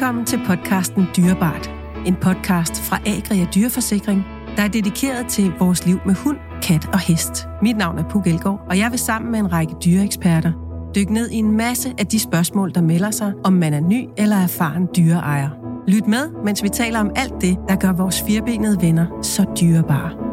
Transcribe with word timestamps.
Velkommen 0.00 0.26
til 0.26 0.40
podcasten 0.46 1.06
Dyrebart. 1.16 1.70
En 2.06 2.14
podcast 2.14 2.80
fra 2.80 2.98
Agria 3.06 3.46
Dyreforsikring, 3.54 4.24
der 4.56 4.62
er 4.62 4.68
dedikeret 4.68 5.26
til 5.26 5.52
vores 5.58 5.86
liv 5.86 5.98
med 6.06 6.14
hund, 6.14 6.36
kat 6.62 6.88
og 6.92 6.98
hest. 6.98 7.48
Mit 7.62 7.76
navn 7.76 7.98
er 7.98 8.08
Puk 8.08 8.26
Elgård, 8.26 8.60
og 8.70 8.78
jeg 8.78 8.90
vil 8.90 8.98
sammen 8.98 9.32
med 9.32 9.38
en 9.40 9.52
række 9.52 9.74
dyreeksperter 9.84 10.52
dykke 10.94 11.12
ned 11.12 11.30
i 11.30 11.36
en 11.36 11.56
masse 11.56 11.94
af 11.98 12.06
de 12.06 12.18
spørgsmål, 12.18 12.74
der 12.74 12.80
melder 12.82 13.10
sig, 13.10 13.32
om 13.44 13.52
man 13.52 13.74
er 13.74 13.80
ny 13.80 14.08
eller 14.16 14.36
erfaren 14.36 14.88
dyreejer. 14.96 15.48
Lyt 15.88 16.06
med, 16.06 16.30
mens 16.44 16.62
vi 16.62 16.68
taler 16.68 17.00
om 17.00 17.10
alt 17.16 17.34
det, 17.40 17.58
der 17.68 17.76
gør 17.76 17.92
vores 17.92 18.22
firbenede 18.22 18.82
venner 18.82 19.06
så 19.22 19.44
dyrebare. 19.60 20.29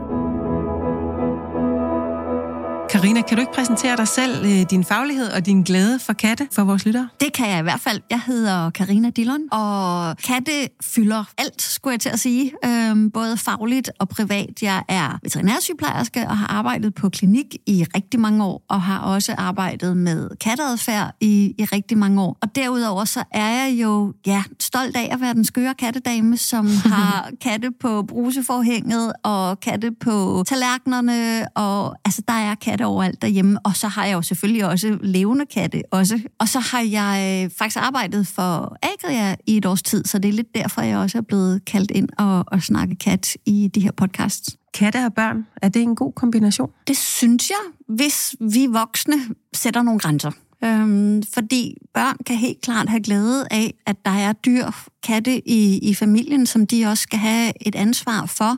Karina, 2.90 3.22
kan 3.22 3.38
du 3.38 3.42
ikke 3.42 3.54
præsentere 3.54 3.98
dig 3.98 4.08
selv, 4.08 4.46
øh, 4.46 4.66
din 4.70 4.84
faglighed 4.84 5.32
og 5.32 5.46
din 5.46 5.64
glæde 5.64 6.00
for 6.00 6.14
katte 6.14 6.48
for 6.52 6.64
vores 6.64 6.86
lyttere? 6.86 7.10
Det 7.20 7.34
kan 7.34 7.50
jeg 7.50 7.60
i 7.60 7.62
hvert 7.62 7.80
fald. 7.80 8.02
Jeg 8.10 8.22
hedder 8.26 8.70
Karina 8.70 9.10
Dillon, 9.10 9.42
og 9.52 10.18
katte 10.18 10.52
fylder 10.84 11.24
alt, 11.38 11.62
skulle 11.62 11.92
jeg 11.92 12.00
til 12.00 12.10
at 12.10 12.20
sige. 12.20 12.52
Øhm, 12.66 13.12
både 13.12 13.38
fagligt 13.38 13.92
og 14.00 14.10
privat. 14.10 14.62
Jeg 14.62 14.84
er 14.88 15.20
veterinærsygeplejerske 15.24 16.28
og 16.28 16.38
har 16.38 16.48
arbejdet 16.48 16.94
på 16.96 17.10
klinik 17.10 17.56
i 17.66 17.86
rigtig 17.96 18.20
mange 18.20 18.44
år, 18.46 18.66
og 18.70 18.82
har 18.82 19.00
også 19.00 19.36
arbejdet 19.38 19.98
med 19.98 20.30
katteadfærd 20.42 21.16
i, 21.22 21.54
i 21.58 21.64
rigtig 21.64 21.98
mange 21.98 22.22
år. 22.22 22.38
Og 22.42 22.56
derudover 22.56 23.06
så 23.06 23.24
er 23.32 23.50
jeg 23.50 23.78
jo 23.82 24.14
ja, 24.26 24.44
stolt 24.60 24.96
af 24.96 25.10
at 25.12 25.22
være 25.22 25.34
den 25.34 25.46
skøre 25.46 25.74
kattedame, 25.74 26.38
som 26.38 26.68
har 26.94 27.30
katte 27.42 27.72
på 27.80 28.04
bruseforhænget 28.04 29.14
og 29.24 29.60
katte 29.60 29.92
på 29.92 30.44
tallerkenerne, 30.48 31.48
og 31.56 31.96
altså 32.06 32.22
der 32.28 32.34
er 32.34 32.56
katte 32.56 32.77
overalt 32.86 33.22
derhjemme, 33.22 33.60
og 33.66 33.76
så 33.76 33.88
har 33.88 34.06
jeg 34.06 34.14
jo 34.14 34.22
selvfølgelig 34.22 34.66
også 34.66 34.98
levende 35.02 35.46
katte 35.46 35.84
også. 35.92 36.20
Og 36.40 36.48
så 36.48 36.60
har 36.60 36.82
jeg 36.82 37.44
øh, 37.46 37.52
faktisk 37.58 37.78
arbejdet 37.78 38.28
for 38.28 38.78
Agria 38.82 39.36
i 39.48 39.58
et 39.58 39.66
års 39.66 39.84
tid, 39.84 40.06
så 40.06 40.20
det 40.20 40.30
er 40.30 40.34
lidt 40.34 40.56
derfor, 40.56 40.82
jeg 40.82 40.98
også 40.98 41.18
er 41.18 41.22
blevet 41.22 41.66
kaldt 41.66 41.92
ind 41.92 42.10
og, 42.18 42.44
og 42.48 42.62
snakke 42.62 42.96
kat 42.96 43.38
i 43.46 43.70
de 43.76 43.80
her 43.80 43.92
podcasts. 43.92 44.58
Katte 44.74 45.06
og 45.06 45.14
børn, 45.14 45.48
er 45.62 45.70
det 45.70 45.82
en 45.82 45.96
god 45.96 46.14
kombination? 46.14 46.70
Det 46.88 46.98
synes 46.98 47.50
jeg, 47.50 47.96
hvis 47.96 48.36
vi 48.40 48.66
voksne 48.66 49.16
sætter 49.54 49.82
nogle 49.82 50.00
grænser. 50.00 50.32
Øhm, 50.64 51.24
fordi 51.34 51.78
børn 51.94 52.18
kan 52.26 52.36
helt 52.36 52.62
klart 52.62 52.90
have 52.90 53.04
glæde 53.04 53.48
af, 53.52 53.74
at 53.86 53.96
der 54.06 54.12
er 54.12 54.34
dyr, 54.34 54.66
katte 55.08 55.50
i, 55.50 55.78
i 55.78 55.94
familien, 55.94 56.46
som 56.46 56.68
de 56.68 56.86
også 56.86 57.02
skal 57.02 57.20
have 57.20 57.54
et 57.68 57.76
ansvar 57.76 58.26
for. 58.26 58.58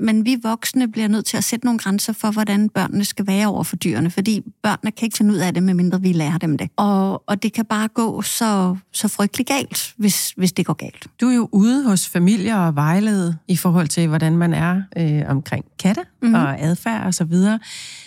Men 0.00 0.24
vi 0.24 0.36
voksne 0.42 0.88
bliver 0.88 1.08
nødt 1.08 1.26
til 1.26 1.36
at 1.36 1.44
sætte 1.44 1.66
nogle 1.66 1.78
grænser 1.78 2.12
for, 2.12 2.30
hvordan 2.30 2.68
børnene 2.68 3.04
skal 3.04 3.26
være 3.26 3.46
over 3.46 3.64
for 3.64 3.76
dyrene, 3.76 4.10
fordi 4.10 4.42
børnene 4.62 4.90
kan 4.90 5.06
ikke 5.06 5.16
finde 5.16 5.34
ud 5.34 5.38
af 5.38 5.54
det, 5.54 5.62
medmindre 5.62 6.00
vi 6.00 6.12
lærer 6.12 6.38
dem 6.38 6.58
det. 6.58 6.68
Og, 6.76 7.22
og 7.26 7.42
det 7.42 7.52
kan 7.52 7.64
bare 7.64 7.88
gå 7.88 8.22
så, 8.22 8.76
så 8.92 9.08
frygtelig 9.08 9.46
galt, 9.46 9.94
hvis, 9.96 10.32
hvis 10.36 10.52
det 10.52 10.66
går 10.66 10.74
galt. 10.74 11.06
Du 11.20 11.28
er 11.28 11.34
jo 11.34 11.48
ude 11.52 11.84
hos 11.84 12.08
familier 12.08 12.56
og 12.56 12.74
vejlede 12.74 13.36
i 13.48 13.56
forhold 13.56 13.88
til, 13.88 14.08
hvordan 14.08 14.36
man 14.36 14.54
er 14.54 14.82
øh, 14.96 15.22
omkring 15.28 15.64
katte 15.78 16.02
mm-hmm. 16.22 16.34
og 16.34 16.60
adfærd 16.60 17.06
og 17.06 17.14
så 17.14 17.24
videre. 17.24 17.58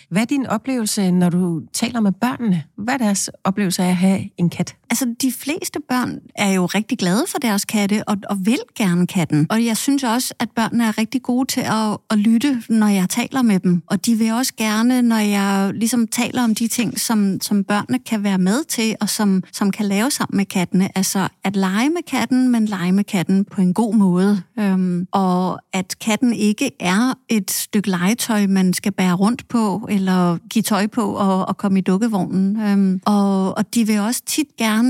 Hvad 0.09 0.21
er 0.21 0.25
din 0.25 0.47
oplevelse, 0.47 1.11
når 1.11 1.29
du 1.29 1.61
taler 1.73 1.99
med 1.99 2.11
børnene? 2.11 2.63
Hvad 2.77 2.93
er 2.93 2.97
deres 2.97 3.29
oplevelse 3.43 3.83
af 3.83 3.89
at 3.89 3.95
have 3.95 4.29
en 4.37 4.49
kat? 4.49 4.75
Altså, 4.93 5.15
de 5.21 5.31
fleste 5.31 5.79
børn 5.89 6.19
er 6.35 6.51
jo 6.51 6.65
rigtig 6.65 6.97
glade 6.97 7.25
for 7.27 7.37
deres 7.37 7.65
katte, 7.65 8.03
og, 8.07 8.17
og 8.29 8.37
vil 8.45 8.59
gerne 8.75 9.07
katten. 9.07 9.47
Og 9.49 9.65
jeg 9.65 9.77
synes 9.77 10.03
også, 10.03 10.33
at 10.39 10.51
børnene 10.51 10.83
er 10.83 10.97
rigtig 10.97 11.21
gode 11.21 11.47
til 11.47 11.61
at, 11.61 11.97
at 12.09 12.17
lytte, 12.17 12.63
når 12.69 12.87
jeg 12.87 13.09
taler 13.09 13.41
med 13.41 13.59
dem. 13.59 13.81
Og 13.87 14.05
de 14.05 14.15
vil 14.15 14.31
også 14.31 14.53
gerne, 14.57 15.01
når 15.01 15.17
jeg 15.17 15.71
ligesom 15.73 16.07
taler 16.07 16.43
om 16.43 16.55
de 16.55 16.67
ting, 16.67 16.99
som, 16.99 17.41
som 17.41 17.63
børnene 17.63 17.99
kan 17.99 18.23
være 18.23 18.37
med 18.37 18.63
til, 18.63 18.95
og 19.01 19.09
som, 19.09 19.43
som 19.51 19.71
kan 19.71 19.85
lave 19.85 20.11
sammen 20.11 20.37
med 20.37 20.45
kattene. 20.45 20.97
Altså, 20.97 21.27
at 21.43 21.55
lege 21.55 21.89
med 21.89 22.03
katten, 22.07 22.51
men 22.51 22.65
lege 22.65 22.91
med 22.91 23.03
katten 23.03 23.45
på 23.45 23.61
en 23.61 23.73
god 23.73 23.95
måde. 23.95 24.41
Øhm, 24.59 25.07
og 25.11 25.59
at 25.73 25.95
katten 26.01 26.33
ikke 26.33 26.71
er 26.79 27.13
et 27.29 27.51
stykke 27.51 27.89
legetøj, 27.89 28.47
man 28.47 28.73
skal 28.73 28.91
bære 28.91 29.13
rundt 29.13 29.47
på, 29.47 29.87
eller 29.89 30.37
give 30.49 30.63
tøj 30.63 30.87
på 30.87 31.01
og, 31.01 31.45
og 31.45 31.57
komme 31.57 31.79
i 31.79 31.81
dukkevognen. 31.81 32.61
Øhm, 32.61 33.01
og, 33.05 33.57
og 33.57 33.75
de 33.75 33.87
vil 33.87 33.99
også 33.99 34.21
tit 34.25 34.47
gerne 34.57 34.82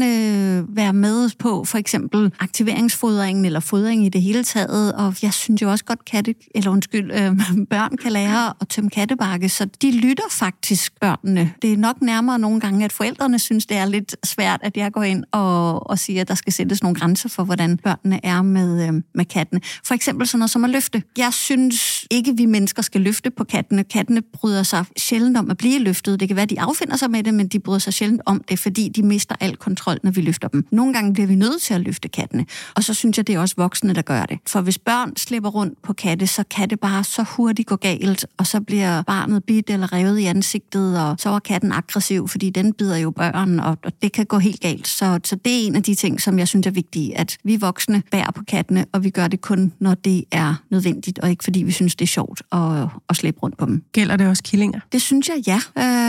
være 0.69 0.93
med 0.93 1.29
på 1.39 1.63
for 1.63 1.77
eksempel 1.77 2.33
aktiveringsfodringen 2.39 3.45
eller 3.45 3.59
fodring 3.59 4.05
i 4.05 4.09
det 4.09 4.21
hele 4.21 4.43
taget. 4.43 4.93
Og 4.93 5.15
jeg 5.21 5.33
synes 5.33 5.61
jo 5.61 5.71
også 5.71 5.85
godt, 5.85 6.05
katte, 6.05 6.35
eller 6.55 6.71
undskyld, 6.71 7.11
øh, 7.11 7.37
børn 7.73 7.97
kan 7.97 8.11
lære 8.11 8.53
at 8.61 8.67
tømme 8.69 8.89
kattebakke, 8.89 9.49
så 9.49 9.65
de 9.81 9.91
lytter 9.91 10.23
faktisk 10.31 10.99
børnene. 10.99 11.53
Det 11.61 11.73
er 11.73 11.77
nok 11.77 12.01
nærmere 12.01 12.39
nogle 12.39 12.59
gange, 12.59 12.85
at 12.85 12.91
forældrene 12.91 13.39
synes, 13.39 13.65
det 13.65 13.77
er 13.77 13.85
lidt 13.85 14.15
svært, 14.25 14.59
at 14.63 14.77
jeg 14.77 14.91
går 14.91 15.03
ind 15.03 15.23
og, 15.31 15.89
og 15.89 15.99
siger, 15.99 16.21
at 16.21 16.27
der 16.27 16.35
skal 16.35 16.53
sættes 16.53 16.83
nogle 16.83 16.99
grænser 16.99 17.29
for, 17.29 17.43
hvordan 17.43 17.77
børnene 17.77 18.25
er 18.25 18.41
med, 18.41 18.87
øh, 18.87 18.93
med 19.15 19.25
kattene. 19.25 19.61
For 19.85 19.93
eksempel 19.93 20.27
sådan 20.27 20.39
noget 20.39 20.51
som 20.51 20.63
at 20.63 20.69
løfte. 20.69 21.03
Jeg 21.17 21.33
synes 21.33 22.05
ikke, 22.11 22.37
vi 22.37 22.45
mennesker 22.45 22.81
skal 22.81 23.01
løfte 23.01 23.31
på 23.31 23.43
kattene. 23.43 23.83
Kattene 23.83 24.21
bryder 24.21 24.63
sig 24.63 24.85
sjældent 24.97 25.37
om 25.37 25.49
at 25.49 25.57
blive 25.57 25.79
løftet. 25.79 26.19
Det 26.19 26.27
kan 26.27 26.37
være, 26.37 26.45
de 26.45 26.61
affinder 26.61 26.97
sig 26.97 27.11
med 27.11 27.23
det, 27.23 27.33
men 27.33 27.47
de 27.47 27.59
bryder 27.59 27.79
sig 27.79 27.93
sjældent 27.93 28.21
om 28.25 28.43
det, 28.49 28.59
fordi 28.59 28.89
de 28.89 29.03
mister 29.03 29.35
al 29.39 29.55
kontrol, 29.55 29.82
når 30.03 30.11
vi 30.11 30.21
løfter 30.21 30.47
dem. 30.47 30.65
Nogle 30.71 30.93
gange 30.93 31.13
bliver 31.13 31.27
vi 31.27 31.35
nødt 31.35 31.61
til 31.61 31.73
at 31.73 31.81
løfte 31.81 32.07
kattene. 32.07 32.45
Og 32.75 32.83
så 32.83 32.93
synes 32.93 33.17
jeg, 33.17 33.27
det 33.27 33.35
er 33.35 33.39
også 33.39 33.55
voksne, 33.57 33.93
der 33.93 34.01
gør 34.01 34.25
det. 34.25 34.39
For 34.47 34.61
hvis 34.61 34.77
børn 34.77 35.15
slipper 35.17 35.49
rundt 35.49 35.81
på 35.81 35.93
katte, 35.93 36.27
så 36.27 36.43
kan 36.49 36.69
det 36.69 36.79
bare 36.79 37.03
så 37.03 37.23
hurtigt 37.23 37.67
gå 37.67 37.75
galt, 37.75 38.25
og 38.37 38.47
så 38.47 38.61
bliver 38.61 39.01
barnet 39.01 39.43
bidt 39.43 39.69
eller 39.69 39.93
revet 39.93 40.19
i 40.19 40.25
ansigtet, 40.25 41.01
og 41.01 41.15
så 41.19 41.29
er 41.29 41.39
katten 41.39 41.71
aggressiv, 41.71 42.27
fordi 42.27 42.49
den 42.49 42.73
bider 42.73 42.97
jo 42.97 43.11
børn, 43.11 43.59
og 43.59 43.77
det 44.01 44.11
kan 44.11 44.25
gå 44.25 44.37
helt 44.37 44.61
galt. 44.61 44.87
Så, 44.87 45.19
så 45.23 45.35
det 45.35 45.53
er 45.53 45.67
en 45.67 45.75
af 45.75 45.83
de 45.83 45.95
ting, 45.95 46.21
som 46.21 46.39
jeg 46.39 46.47
synes 46.47 46.67
er 46.67 46.71
vigtige, 46.71 47.17
at 47.17 47.37
vi 47.43 47.55
voksne 47.55 48.03
bærer 48.11 48.31
på 48.31 48.43
kattene, 48.47 48.85
og 48.91 49.03
vi 49.03 49.09
gør 49.09 49.27
det 49.27 49.41
kun, 49.41 49.73
når 49.79 49.93
det 49.93 50.23
er 50.31 50.55
nødvendigt, 50.71 51.19
og 51.19 51.29
ikke 51.29 51.43
fordi 51.43 51.63
vi 51.63 51.71
synes, 51.71 51.95
det 51.95 52.05
er 52.05 52.07
sjovt 52.07 52.41
at, 52.51 52.87
at 53.09 53.15
slæbe 53.15 53.39
rundt 53.43 53.57
på 53.57 53.65
dem. 53.65 53.83
Gælder 53.91 54.15
det 54.15 54.27
også 54.27 54.43
killinger? 54.43 54.79
Det 54.91 55.01
synes 55.01 55.29
jeg, 55.29 55.47
ja. 55.47 55.59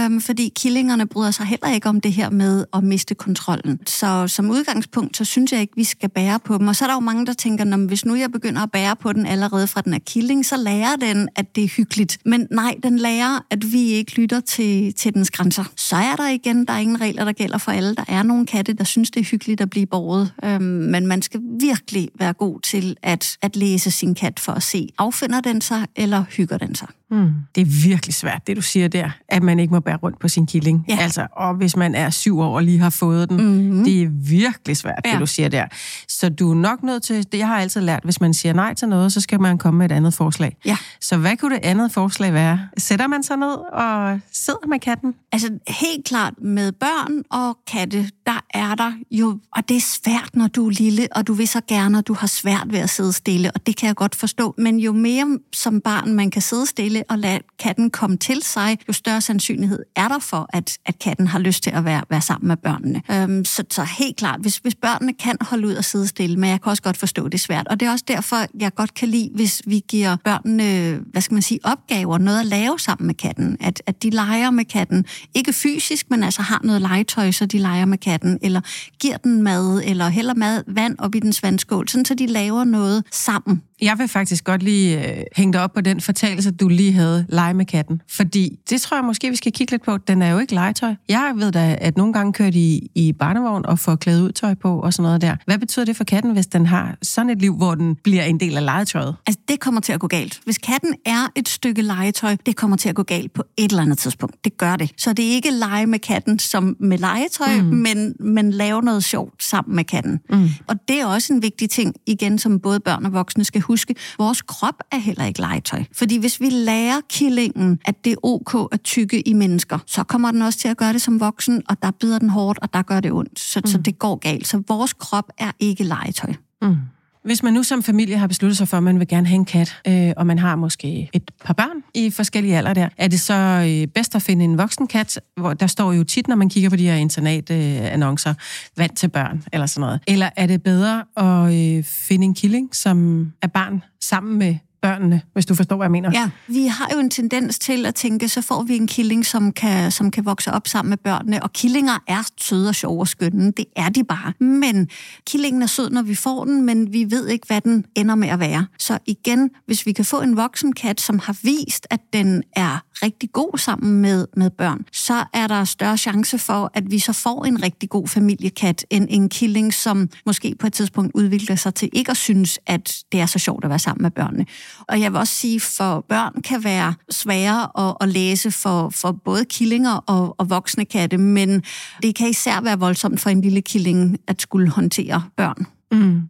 Øhm, 0.04 0.20
fordi 0.20 0.52
killingerne 0.56 1.06
bryder 1.06 1.30
sig 1.30 1.46
heller 1.46 1.70
ikke 1.74 1.88
om 1.88 2.00
det 2.00 2.12
her 2.12 2.30
med 2.30 2.64
at 2.72 2.84
miste 2.84 3.14
kontrollen. 3.54 3.86
Så 3.86 4.28
som 4.28 4.50
udgangspunkt, 4.50 5.16
så 5.16 5.24
synes 5.24 5.52
jeg 5.52 5.60
ikke, 5.60 5.72
vi 5.76 5.84
skal 5.84 6.08
bære 6.08 6.38
på 6.44 6.58
dem. 6.58 6.68
Og 6.68 6.76
så 6.76 6.84
er 6.84 6.86
der 6.86 6.94
jo 6.94 7.00
mange, 7.00 7.26
der 7.26 7.32
tænker, 7.32 7.74
at 7.74 7.80
hvis 7.80 8.04
nu 8.04 8.14
jeg 8.14 8.32
begynder 8.32 8.62
at 8.62 8.70
bære 8.70 8.96
på 8.96 9.12
den 9.12 9.26
allerede 9.26 9.66
fra 9.66 9.80
den 9.80 9.94
er 9.94 9.98
killing, 9.98 10.46
så 10.46 10.56
lærer 10.56 10.96
den, 10.96 11.28
at 11.36 11.56
det 11.56 11.64
er 11.64 11.68
hyggeligt. 11.68 12.18
Men 12.24 12.46
nej, 12.50 12.74
den 12.82 12.98
lærer, 12.98 13.46
at 13.50 13.72
vi 13.72 13.82
ikke 13.82 14.20
lytter 14.20 14.40
til, 14.40 14.94
til 14.94 15.14
dens 15.14 15.30
grænser. 15.30 15.64
Så 15.76 15.96
er 15.96 16.16
der 16.16 16.28
igen, 16.28 16.64
der 16.64 16.72
er 16.72 16.78
ingen 16.78 17.00
regler, 17.00 17.24
der 17.24 17.32
gælder 17.32 17.58
for 17.58 17.72
alle. 17.72 17.94
Der 17.94 18.04
er 18.08 18.22
nogle 18.22 18.46
katte, 18.46 18.72
der 18.72 18.84
synes, 18.84 19.10
det 19.10 19.20
er 19.20 19.24
hyggeligt 19.24 19.60
at 19.60 19.70
blive 19.70 19.86
borget. 19.86 20.32
Øhm, 20.44 20.62
men 20.62 21.06
man 21.06 21.22
skal 21.22 21.40
virkelig 21.60 22.08
være 22.18 22.32
god 22.32 22.60
til 22.60 22.96
at, 23.02 23.36
at 23.42 23.56
læse 23.56 23.90
sin 23.90 24.14
kat 24.14 24.40
for 24.40 24.52
at 24.52 24.62
se, 24.62 24.88
affinder 24.98 25.40
den 25.40 25.60
sig, 25.60 25.86
eller 25.96 26.24
hygger 26.36 26.58
den 26.58 26.74
sig. 26.74 26.88
Mm. 27.10 27.32
Det 27.54 27.60
er 27.60 27.88
virkelig 27.88 28.14
svært, 28.14 28.46
det 28.46 28.56
du 28.56 28.62
siger 28.62 28.88
der, 28.88 29.10
at 29.28 29.42
man 29.42 29.58
ikke 29.58 29.74
må 29.74 29.80
bære 29.80 29.96
rundt 29.96 30.18
på 30.18 30.28
sin 30.28 30.46
killing. 30.46 30.84
Ja. 30.88 30.98
Altså, 31.00 31.26
og 31.32 31.54
hvis 31.54 31.76
man 31.76 31.94
er 31.94 32.10
syv 32.10 32.38
år 32.38 32.56
og 32.56 32.62
lige 32.62 32.78
har 32.78 32.90
fået 32.90 33.30
den, 33.30 33.36
mm-hmm. 33.36 33.84
det 33.84 34.02
er 34.02 34.08
virkelig 34.28 34.76
svært, 34.76 35.00
ja. 35.04 35.12
det 35.12 35.20
du 35.20 35.26
siger 35.26 35.48
der. 35.48 35.66
Så 36.08 36.28
du 36.28 36.50
er 36.50 36.54
nok 36.54 36.82
nødt 36.82 37.02
til, 37.02 37.32
det 37.32 37.38
jeg 37.38 37.46
har 37.46 37.58
altid 37.58 37.80
lært, 37.80 38.00
hvis 38.04 38.20
man 38.20 38.34
siger 38.34 38.52
nej 38.52 38.74
til 38.74 38.88
noget, 38.88 39.12
så 39.12 39.20
skal 39.20 39.40
man 39.40 39.58
komme 39.58 39.78
med 39.78 39.86
et 39.86 39.92
andet 39.92 40.14
forslag. 40.14 40.56
Ja. 40.64 40.76
Så 41.00 41.16
hvad 41.16 41.36
kunne 41.36 41.54
det 41.54 41.64
andet 41.64 41.92
forslag 41.92 42.32
være? 42.32 42.60
Sætter 42.78 43.06
man 43.06 43.22
sig 43.22 43.36
ned 43.36 43.54
og 43.72 44.20
sidder 44.32 44.68
med 44.68 44.78
katten? 44.78 45.14
Altså 45.32 45.48
helt 45.68 46.04
klart 46.06 46.34
med 46.42 46.72
børn 46.72 47.22
og 47.30 47.58
katte, 47.66 48.10
der 48.26 48.44
er 48.54 48.74
der 48.74 48.92
jo, 49.10 49.38
og 49.56 49.68
det 49.68 49.76
er 49.76 49.80
svært, 49.80 50.30
når 50.34 50.46
du 50.46 50.66
er 50.66 50.70
lille, 50.70 51.08
og 51.12 51.26
du 51.26 51.32
vil 51.32 51.48
så 51.48 51.60
gerne, 51.68 51.98
og 51.98 52.06
du 52.06 52.14
har 52.14 52.26
svært 52.26 52.66
ved 52.72 52.78
at 52.78 52.90
sidde 52.90 53.12
stille, 53.12 53.50
og 53.50 53.66
det 53.66 53.76
kan 53.76 53.86
jeg 53.86 53.96
godt 53.96 54.14
forstå. 54.14 54.54
Men 54.58 54.78
jo 54.78 54.92
mere 54.92 55.38
som 55.52 55.80
barn 55.80 56.14
man 56.14 56.30
kan 56.30 56.42
sidde 56.42 56.66
stille 56.66 57.04
og 57.08 57.18
lade 57.18 57.40
katten 57.58 57.90
komme 57.90 58.16
til 58.16 58.42
sig, 58.42 58.78
jo 58.88 58.92
større 58.92 59.20
sandsynlighed 59.20 59.82
er 59.96 60.08
der 60.08 60.18
for, 60.18 60.46
at, 60.52 60.78
at 60.86 60.98
katten 60.98 61.26
har 61.26 61.38
lyst 61.38 61.62
til 61.62 61.70
at 61.70 61.84
være, 61.84 62.02
være 62.10 62.20
sammen 62.20 62.48
med 62.48 62.56
børnene. 62.56 63.02
Øhm, 63.10 63.44
så, 63.44 63.64
så 63.70 63.84
helt 63.98 64.16
klart, 64.16 64.40
hvis, 64.40 64.56
hvis 64.56 64.74
børnene 64.74 65.12
kan 65.12 65.36
holde 65.40 65.66
ud 65.66 65.74
og 65.74 65.84
sidde 65.84 66.06
stille, 66.06 66.36
men 66.36 66.50
jeg 66.50 66.62
kan 66.62 66.70
også 66.70 66.82
godt 66.82 66.96
forstå, 66.96 67.24
at 67.24 67.32
det 67.32 67.38
er 67.38 67.42
svært. 67.42 67.68
Og 67.68 67.80
det 67.80 67.88
er 67.88 67.92
også 67.92 68.04
derfor, 68.08 68.46
jeg 68.60 68.74
godt 68.74 68.94
kan 68.94 69.08
lide, 69.08 69.30
hvis 69.34 69.62
vi 69.66 69.84
giver 69.88 70.16
børnene, 70.24 71.00
hvad 71.12 71.22
skal 71.22 71.34
man 71.34 71.42
sige, 71.42 71.60
opgaver, 71.64 72.18
noget 72.18 72.40
at 72.40 72.46
lave 72.46 72.78
sammen 72.78 73.06
med 73.06 73.14
katten. 73.14 73.56
At, 73.60 73.82
at 73.86 74.02
de 74.02 74.10
leger 74.10 74.50
med 74.50 74.64
katten. 74.64 75.04
Ikke 75.34 75.52
fysisk, 75.52 76.10
men 76.10 76.22
altså 76.22 76.42
har 76.42 76.60
noget 76.64 76.82
legetøj, 76.82 77.30
så 77.30 77.46
de 77.46 77.58
leger 77.58 77.84
med 77.84 77.98
katten. 77.98 78.13
Eller 78.42 78.60
giver 79.00 79.16
den 79.16 79.42
mad, 79.42 79.82
eller 79.84 80.08
hælder 80.08 80.34
mad, 80.34 80.62
vand 80.66 80.96
op 80.98 81.14
i 81.14 81.20
den 81.20 81.34
vandskål, 81.42 81.88
sådan 81.88 82.04
så 82.04 82.14
de 82.14 82.26
laver 82.26 82.64
noget 82.64 83.04
sammen. 83.10 83.62
Jeg 83.82 83.98
vil 83.98 84.08
faktisk 84.08 84.44
godt 84.44 84.62
lige 84.62 85.16
øh, 85.16 85.24
hænge 85.36 85.52
dig 85.52 85.62
op 85.62 85.72
på 85.72 85.80
den 85.80 86.00
fortalelse, 86.00 86.50
du 86.50 86.68
lige 86.68 86.92
havde, 86.92 87.26
lege 87.28 87.54
med 87.54 87.66
katten. 87.66 88.02
Fordi 88.08 88.58
det 88.70 88.80
tror 88.80 88.96
jeg 88.96 89.04
måske, 89.04 89.30
vi 89.30 89.36
skal 89.36 89.52
kigge 89.52 89.70
lidt 89.70 89.82
på. 89.84 89.98
Den 89.98 90.22
er 90.22 90.30
jo 90.30 90.38
ikke 90.38 90.54
legetøj. 90.54 90.94
Jeg 91.08 91.32
ved 91.36 91.52
da, 91.52 91.76
at 91.80 91.96
nogle 91.96 92.12
gange 92.12 92.32
kører 92.32 92.50
de 92.50 92.80
i 92.94 93.12
barnevogn 93.18 93.66
og 93.66 93.78
får 93.78 93.96
klædet 93.96 94.22
ud 94.22 94.32
tøj 94.32 94.54
på 94.54 94.80
og 94.80 94.92
sådan 94.92 95.02
noget 95.02 95.20
der. 95.20 95.36
Hvad 95.46 95.58
betyder 95.58 95.84
det 95.84 95.96
for 95.96 96.04
katten, 96.04 96.32
hvis 96.32 96.46
den 96.46 96.66
har 96.66 96.96
sådan 97.02 97.30
et 97.30 97.38
liv, 97.38 97.56
hvor 97.56 97.74
den 97.74 97.96
bliver 98.04 98.24
en 98.24 98.40
del 98.40 98.56
af 98.56 98.64
legetøjet? 98.64 99.16
Altså, 99.26 99.40
det 99.48 99.60
kommer 99.60 99.80
til 99.80 99.92
at 99.92 100.00
gå 100.00 100.06
galt. 100.06 100.40
Hvis 100.44 100.58
katten 100.58 100.94
er 101.06 101.32
et 101.34 101.48
stykke 101.48 101.82
legetøj, 101.82 102.36
det 102.46 102.56
kommer 102.56 102.76
til 102.76 102.88
at 102.88 102.94
gå 102.94 103.02
galt 103.02 103.32
på 103.32 103.42
et 103.56 103.70
eller 103.70 103.82
andet 103.82 103.98
tidspunkt. 103.98 104.44
Det 104.44 104.58
gør 104.58 104.76
det. 104.76 104.92
Så 104.96 105.12
det 105.12 105.24
er 105.24 105.30
ikke 105.30 105.50
lege 105.50 105.86
med 105.86 105.98
katten 105.98 106.38
som 106.38 106.76
med 106.80 106.98
legetøj, 106.98 107.60
mm. 107.60 107.66
men, 107.66 108.14
men 108.20 108.50
lave 108.50 108.82
noget 108.82 109.04
sjovt 109.04 109.44
sammen 109.44 109.76
med 109.76 109.84
katten. 109.84 110.20
Mm. 110.30 110.48
Og 110.66 110.76
det 110.88 111.00
er 111.00 111.06
også 111.06 111.32
en 111.32 111.42
vigtig 111.42 111.70
ting, 111.70 111.94
igen, 112.06 112.38
som 112.38 112.60
både 112.60 112.80
børn 112.80 113.06
og 113.06 113.12
voksne 113.12 113.44
skal 113.44 113.60
huske. 113.60 113.73
Vores 114.18 114.42
krop 114.42 114.74
er 114.92 114.96
heller 114.96 115.24
ikke 115.24 115.40
legetøj. 115.40 115.84
Fordi 115.92 116.16
hvis 116.16 116.40
vi 116.40 116.50
lærer 116.50 117.00
killingen, 117.08 117.78
at 117.84 118.04
det 118.04 118.12
er 118.12 118.16
ok 118.22 118.68
at 118.72 118.80
tykke 118.80 119.28
i 119.28 119.32
mennesker, 119.32 119.78
så 119.86 120.04
kommer 120.04 120.30
den 120.30 120.42
også 120.42 120.58
til 120.58 120.68
at 120.68 120.76
gøre 120.76 120.92
det 120.92 121.02
som 121.02 121.20
voksen, 121.20 121.62
og 121.68 121.82
der 121.82 121.90
bider 121.90 122.18
den 122.18 122.30
hårdt, 122.30 122.58
og 122.62 122.74
der 122.74 122.82
gør 122.82 123.00
det 123.00 123.12
ondt. 123.12 123.40
Så, 123.40 123.60
mm. 123.60 123.66
så 123.66 123.78
det 123.78 123.98
går 123.98 124.16
galt. 124.16 124.46
Så 124.46 124.62
vores 124.68 124.92
krop 124.92 125.28
er 125.38 125.50
ikke 125.60 125.84
legetøj. 125.84 126.34
Mm. 126.62 126.76
Hvis 127.24 127.42
man 127.42 127.52
nu 127.52 127.62
som 127.62 127.82
familie 127.82 128.16
har 128.18 128.26
besluttet 128.26 128.56
sig 128.56 128.68
for, 128.68 128.76
at 128.76 128.82
man 128.82 128.98
vil 128.98 129.08
gerne 129.08 129.26
have 129.26 129.34
en 129.34 129.44
kat, 129.44 129.80
øh, 129.88 130.12
og 130.16 130.26
man 130.26 130.38
har 130.38 130.56
måske 130.56 131.10
et 131.12 131.30
par 131.44 131.54
børn 131.54 131.82
i 131.94 132.10
forskellige 132.10 132.56
alder 132.56 132.74
der, 132.74 132.88
er 132.98 133.08
det 133.08 133.20
så 133.20 133.34
øh, 133.34 133.86
bedst 133.86 134.14
at 134.14 134.22
finde 134.22 134.44
en 134.44 134.58
voksen 134.58 134.86
kat, 134.86 135.20
hvor 135.36 135.54
der 135.54 135.66
står 135.66 135.92
jo 135.92 136.04
tit, 136.04 136.28
når 136.28 136.36
man 136.36 136.48
kigger 136.48 136.70
på 136.70 136.76
de 136.76 136.86
her 136.86 136.94
internatannoncer, 136.94 138.30
øh, 138.30 138.36
vand 138.76 138.96
til 138.96 139.08
børn 139.08 139.42
eller 139.52 139.66
sådan 139.66 139.80
noget. 139.80 140.00
Eller 140.06 140.30
er 140.36 140.46
det 140.46 140.62
bedre 140.62 141.04
at 141.16 141.54
øh, 141.54 141.84
finde 141.84 142.24
en 142.24 142.34
killing, 142.34 142.76
som 142.76 143.26
er 143.42 143.46
barn 143.46 143.82
sammen 144.00 144.38
med 144.38 144.56
børnene, 144.84 145.22
hvis 145.32 145.46
du 145.46 145.54
forstår, 145.54 145.76
hvad 145.76 145.84
jeg 145.84 145.90
mener. 145.90 146.10
Ja, 146.12 146.30
vi 146.46 146.66
har 146.66 146.90
jo 146.94 146.98
en 146.98 147.10
tendens 147.10 147.58
til 147.58 147.86
at 147.86 147.94
tænke, 147.94 148.28
så 148.28 148.42
får 148.42 148.62
vi 148.62 148.76
en 148.76 148.86
killing, 148.86 149.26
som 149.26 149.52
kan, 149.52 149.90
som 149.90 150.10
kan 150.10 150.24
vokse 150.24 150.52
op 150.52 150.68
sammen 150.68 150.90
med 150.90 150.96
børnene, 150.96 151.42
og 151.42 151.52
killinger 151.52 152.02
er 152.06 152.30
søde 152.40 152.68
og 152.68 152.74
sjove 152.74 153.00
og 153.00 153.08
skønne, 153.08 153.52
det 153.52 153.64
er 153.76 153.88
de 153.88 154.04
bare. 154.04 154.32
Men 154.40 154.88
killingen 155.26 155.62
er 155.62 155.66
sød, 155.66 155.90
når 155.90 156.02
vi 156.02 156.14
får 156.14 156.44
den, 156.44 156.66
men 156.66 156.92
vi 156.92 157.10
ved 157.10 157.28
ikke, 157.28 157.46
hvad 157.46 157.60
den 157.60 157.84
ender 157.94 158.14
med 158.14 158.28
at 158.28 158.40
være. 158.40 158.66
Så 158.78 158.98
igen, 159.06 159.50
hvis 159.66 159.86
vi 159.86 159.92
kan 159.92 160.04
få 160.04 160.20
en 160.20 160.36
voksen 160.36 160.72
kat, 160.72 161.00
som 161.00 161.18
har 161.18 161.36
vist, 161.42 161.86
at 161.90 162.00
den 162.12 162.42
er 162.56 162.84
rigtig 163.02 163.32
god 163.32 163.58
sammen 163.58 164.00
med, 164.00 164.26
med 164.36 164.50
børn, 164.50 164.84
så 164.92 165.24
er 165.32 165.46
der 165.46 165.64
større 165.64 165.96
chance 165.96 166.38
for, 166.38 166.70
at 166.74 166.90
vi 166.90 166.98
så 166.98 167.12
får 167.12 167.44
en 167.44 167.62
rigtig 167.62 167.90
god 167.90 168.08
familiekat, 168.08 168.86
end 168.90 169.06
en 169.10 169.28
killing, 169.28 169.74
som 169.74 170.08
måske 170.26 170.54
på 170.58 170.66
et 170.66 170.72
tidspunkt 170.72 171.10
udvikler 171.14 171.56
sig 171.56 171.74
til 171.74 171.88
ikke 171.92 172.10
at 172.10 172.16
synes, 172.16 172.58
at 172.66 172.96
det 173.12 173.20
er 173.20 173.26
så 173.26 173.38
sjovt 173.38 173.64
at 173.64 173.70
være 173.70 173.78
sammen 173.78 174.02
med 174.02 174.10
børnene. 174.10 174.46
Og 174.80 175.00
jeg 175.00 175.12
vil 175.12 175.18
også 175.18 175.34
sige, 175.34 175.60
for 175.60 176.04
børn 176.08 176.42
kan 176.42 176.64
være 176.64 176.94
svære 177.10 177.88
at, 177.88 177.96
at 178.00 178.08
læse 178.08 178.50
for, 178.50 178.90
for 178.90 179.12
både 179.12 179.44
killinger 179.44 179.96
og, 179.96 180.34
og 180.38 180.50
voksne 180.50 180.84
katte, 180.84 181.18
men 181.18 181.62
det 182.02 182.14
kan 182.14 182.28
især 182.28 182.60
være 182.60 182.78
voldsomt 182.78 183.20
for 183.20 183.30
en 183.30 183.40
lille 183.40 183.62
killing 183.62 184.18
at 184.26 184.42
skulle 184.42 184.70
håndtere 184.70 185.22
børn. 185.36 185.66
Mm. 185.92 186.22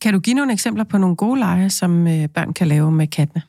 Kan 0.00 0.12
du 0.12 0.20
give 0.20 0.34
nogle 0.34 0.52
eksempler 0.52 0.84
på 0.84 0.98
nogle 0.98 1.16
gode 1.16 1.38
lege, 1.38 1.70
som 1.70 2.06
øh, 2.06 2.28
børn 2.28 2.52
kan 2.52 2.68
lave 2.68 2.92
med 2.92 3.06
kattene? 3.06 3.42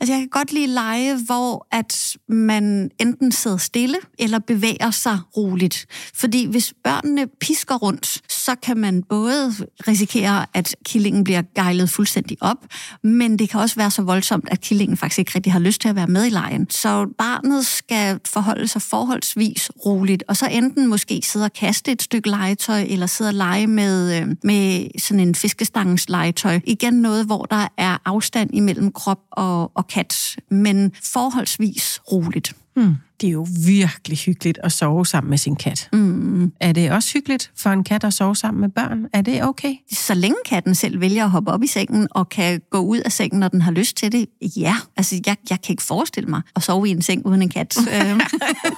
Altså, 0.00 0.12
jeg 0.12 0.20
kan 0.20 0.28
godt 0.28 0.52
lide 0.52 0.66
lege, 0.66 1.16
hvor 1.26 1.66
at 1.70 2.16
man 2.28 2.90
enten 2.98 3.32
sidder 3.32 3.56
stille 3.56 3.96
eller 4.18 4.38
bevæger 4.38 4.90
sig 4.90 5.18
roligt. 5.36 5.86
Fordi 6.14 6.46
hvis 6.46 6.74
børnene 6.84 7.26
pisker 7.40 7.74
rundt, 7.74 8.32
så 8.32 8.54
kan 8.62 8.76
man 8.76 9.02
både 9.02 9.52
risikere, 9.88 10.46
at 10.54 10.76
killingen 10.84 11.24
bliver 11.24 11.42
gejlet 11.54 11.90
fuldstændig 11.90 12.36
op, 12.40 12.56
men 13.02 13.38
det 13.38 13.50
kan 13.50 13.60
også 13.60 13.76
være 13.76 13.90
så 13.90 14.02
voldsomt, 14.02 14.48
at 14.50 14.60
killingen 14.60 14.96
faktisk 14.96 15.18
ikke 15.18 15.32
rigtig 15.34 15.52
har 15.52 15.60
lyst 15.60 15.80
til 15.80 15.88
at 15.88 15.96
være 15.96 16.06
med 16.06 16.26
i 16.26 16.30
lejen. 16.30 16.70
Så 16.70 17.06
barnet 17.18 17.66
skal 17.66 18.20
forholde 18.26 18.68
sig 18.68 18.82
forholdsvis 18.82 19.70
roligt, 19.86 20.24
og 20.28 20.36
så 20.36 20.46
enten 20.46 20.86
måske 20.86 21.20
sidde 21.24 21.44
og 21.44 21.52
kaste 21.52 21.92
et 21.92 22.02
stykke 22.02 22.30
legetøj, 22.30 22.82
eller 22.88 23.06
sidde 23.06 23.30
og 23.30 23.34
lege 23.34 23.66
med, 23.66 24.20
øh, 24.20 24.28
med 24.44 24.86
sådan 24.98 25.20
en 25.20 25.34
fiskestangens 25.34 26.08
legetøj. 26.08 26.60
Igen 26.64 26.94
noget, 26.94 27.26
hvor 27.26 27.44
der 27.44 27.68
er 27.76 27.96
afstand 28.04 28.50
imellem 28.52 28.92
krop 28.92 29.20
og, 29.30 29.72
og 29.74 29.86
kat, 29.90 30.36
men 30.50 30.92
forholdsvis 31.12 32.00
roligt. 32.12 32.52
Hmm. 32.76 32.96
Det 33.20 33.26
er 33.26 33.30
jo 33.30 33.46
virkelig 33.66 34.18
hyggeligt 34.18 34.58
at 34.62 34.72
sove 34.72 35.06
sammen 35.06 35.30
med 35.30 35.38
sin 35.38 35.56
kat. 35.56 35.88
Mm. 35.92 36.52
Er 36.60 36.72
det 36.72 36.92
også 36.92 37.12
hyggeligt 37.12 37.52
for 37.56 37.70
en 37.70 37.84
kat 37.84 38.04
at 38.04 38.14
sove 38.14 38.36
sammen 38.36 38.60
med 38.60 38.68
børn? 38.68 39.06
Er 39.12 39.22
det 39.22 39.42
okay? 39.42 39.74
Så 39.92 40.14
længe 40.14 40.36
katten 40.46 40.74
selv 40.74 41.00
vælger 41.00 41.24
at 41.24 41.30
hoppe 41.30 41.50
op 41.50 41.62
i 41.62 41.66
sengen 41.66 42.08
og 42.10 42.28
kan 42.28 42.60
gå 42.70 42.78
ud 42.78 42.98
af 42.98 43.12
sengen, 43.12 43.40
når 43.40 43.48
den 43.48 43.62
har 43.62 43.72
lyst 43.72 43.96
til 43.96 44.12
det, 44.12 44.26
ja. 44.56 44.76
Altså, 44.96 45.20
jeg, 45.26 45.36
jeg 45.50 45.62
kan 45.62 45.72
ikke 45.72 45.82
forestille 45.82 46.28
mig 46.28 46.42
at 46.56 46.62
sove 46.62 46.88
i 46.88 46.90
en 46.90 47.02
seng 47.02 47.26
uden 47.26 47.42
en 47.42 47.48
kat. 47.48 47.76
Øhm. 48.00 48.20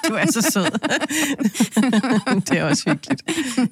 du 0.08 0.14
er 0.14 0.26
så 0.26 0.50
sød. 0.52 0.70
det 2.50 2.58
er 2.58 2.64
også 2.64 2.90
hyggeligt. 2.90 3.22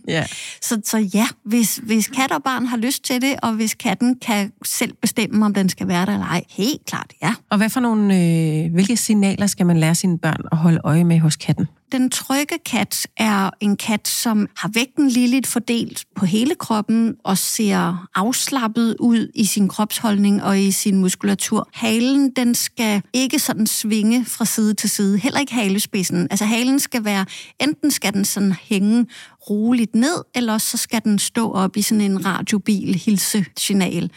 Ja. 0.08 0.24
Så, 0.62 0.80
så 0.84 0.98
ja, 0.98 1.26
hvis, 1.44 1.80
hvis 1.82 2.08
kat 2.08 2.32
og 2.32 2.42
barn 2.42 2.66
har 2.66 2.76
lyst 2.76 3.04
til 3.04 3.22
det, 3.22 3.34
og 3.42 3.52
hvis 3.52 3.74
katten 3.74 4.18
kan 4.18 4.52
selv 4.64 4.92
bestemme, 5.02 5.46
om 5.46 5.54
den 5.54 5.68
skal 5.68 5.88
være 5.88 6.06
der 6.06 6.12
eller 6.12 6.26
ej, 6.26 6.44
helt 6.50 6.86
klart, 6.86 7.12
ja. 7.22 7.34
Og 7.50 7.56
hvad 7.56 7.70
for 7.70 7.80
nogle, 7.80 8.14
øh, 8.14 8.72
hvilke 8.72 8.96
signaler 8.96 9.46
skal 9.46 9.66
man 9.66 9.80
lære 9.80 9.94
sine 9.94 10.18
børn 10.18 10.40
at 10.52 10.58
holde 10.60 10.80
øje 10.84 11.04
med 11.04 11.18
hos 11.18 11.36
katten? 11.36 11.68
Den 11.92 12.10
trygge 12.10 12.58
kat 12.66 13.06
er 13.16 13.50
en 13.60 13.76
kat, 13.76 14.08
som 14.08 14.48
har 14.56 14.70
vægten 14.74 15.08
ligeligt 15.08 15.46
fordelt 15.46 16.04
på 16.16 16.26
hele 16.26 16.54
kroppen 16.54 17.14
og 17.24 17.38
ser 17.38 18.06
afslappet 18.14 18.96
ud 19.00 19.28
i 19.34 19.44
sin 19.44 19.68
kropsholdning 19.68 20.42
og 20.42 20.60
i 20.60 20.70
sin 20.70 21.00
muskulatur. 21.00 21.68
Halen, 21.74 22.30
den 22.30 22.54
skal 22.54 23.02
ikke 23.12 23.38
sådan 23.38 23.66
svinge 23.66 24.24
fra 24.24 24.44
side 24.44 24.74
til 24.74 24.90
side, 24.90 25.18
heller 25.18 25.40
ikke 25.40 25.54
halespidsen. 25.54 26.28
Altså 26.30 26.44
halen 26.44 26.78
skal 26.78 27.04
være, 27.04 27.26
enten 27.60 27.90
skal 27.90 28.12
den 28.12 28.24
sådan 28.24 28.52
hænge 28.52 29.06
roligt 29.50 29.94
ned, 29.94 30.24
eller 30.34 30.58
så 30.58 30.76
skal 30.76 31.00
den 31.04 31.18
stå 31.18 31.52
op 31.52 31.76
i 31.76 31.82
sådan 31.82 32.00
en 32.00 32.26
radiobil 32.26 32.94
hilsesignal 32.94 34.10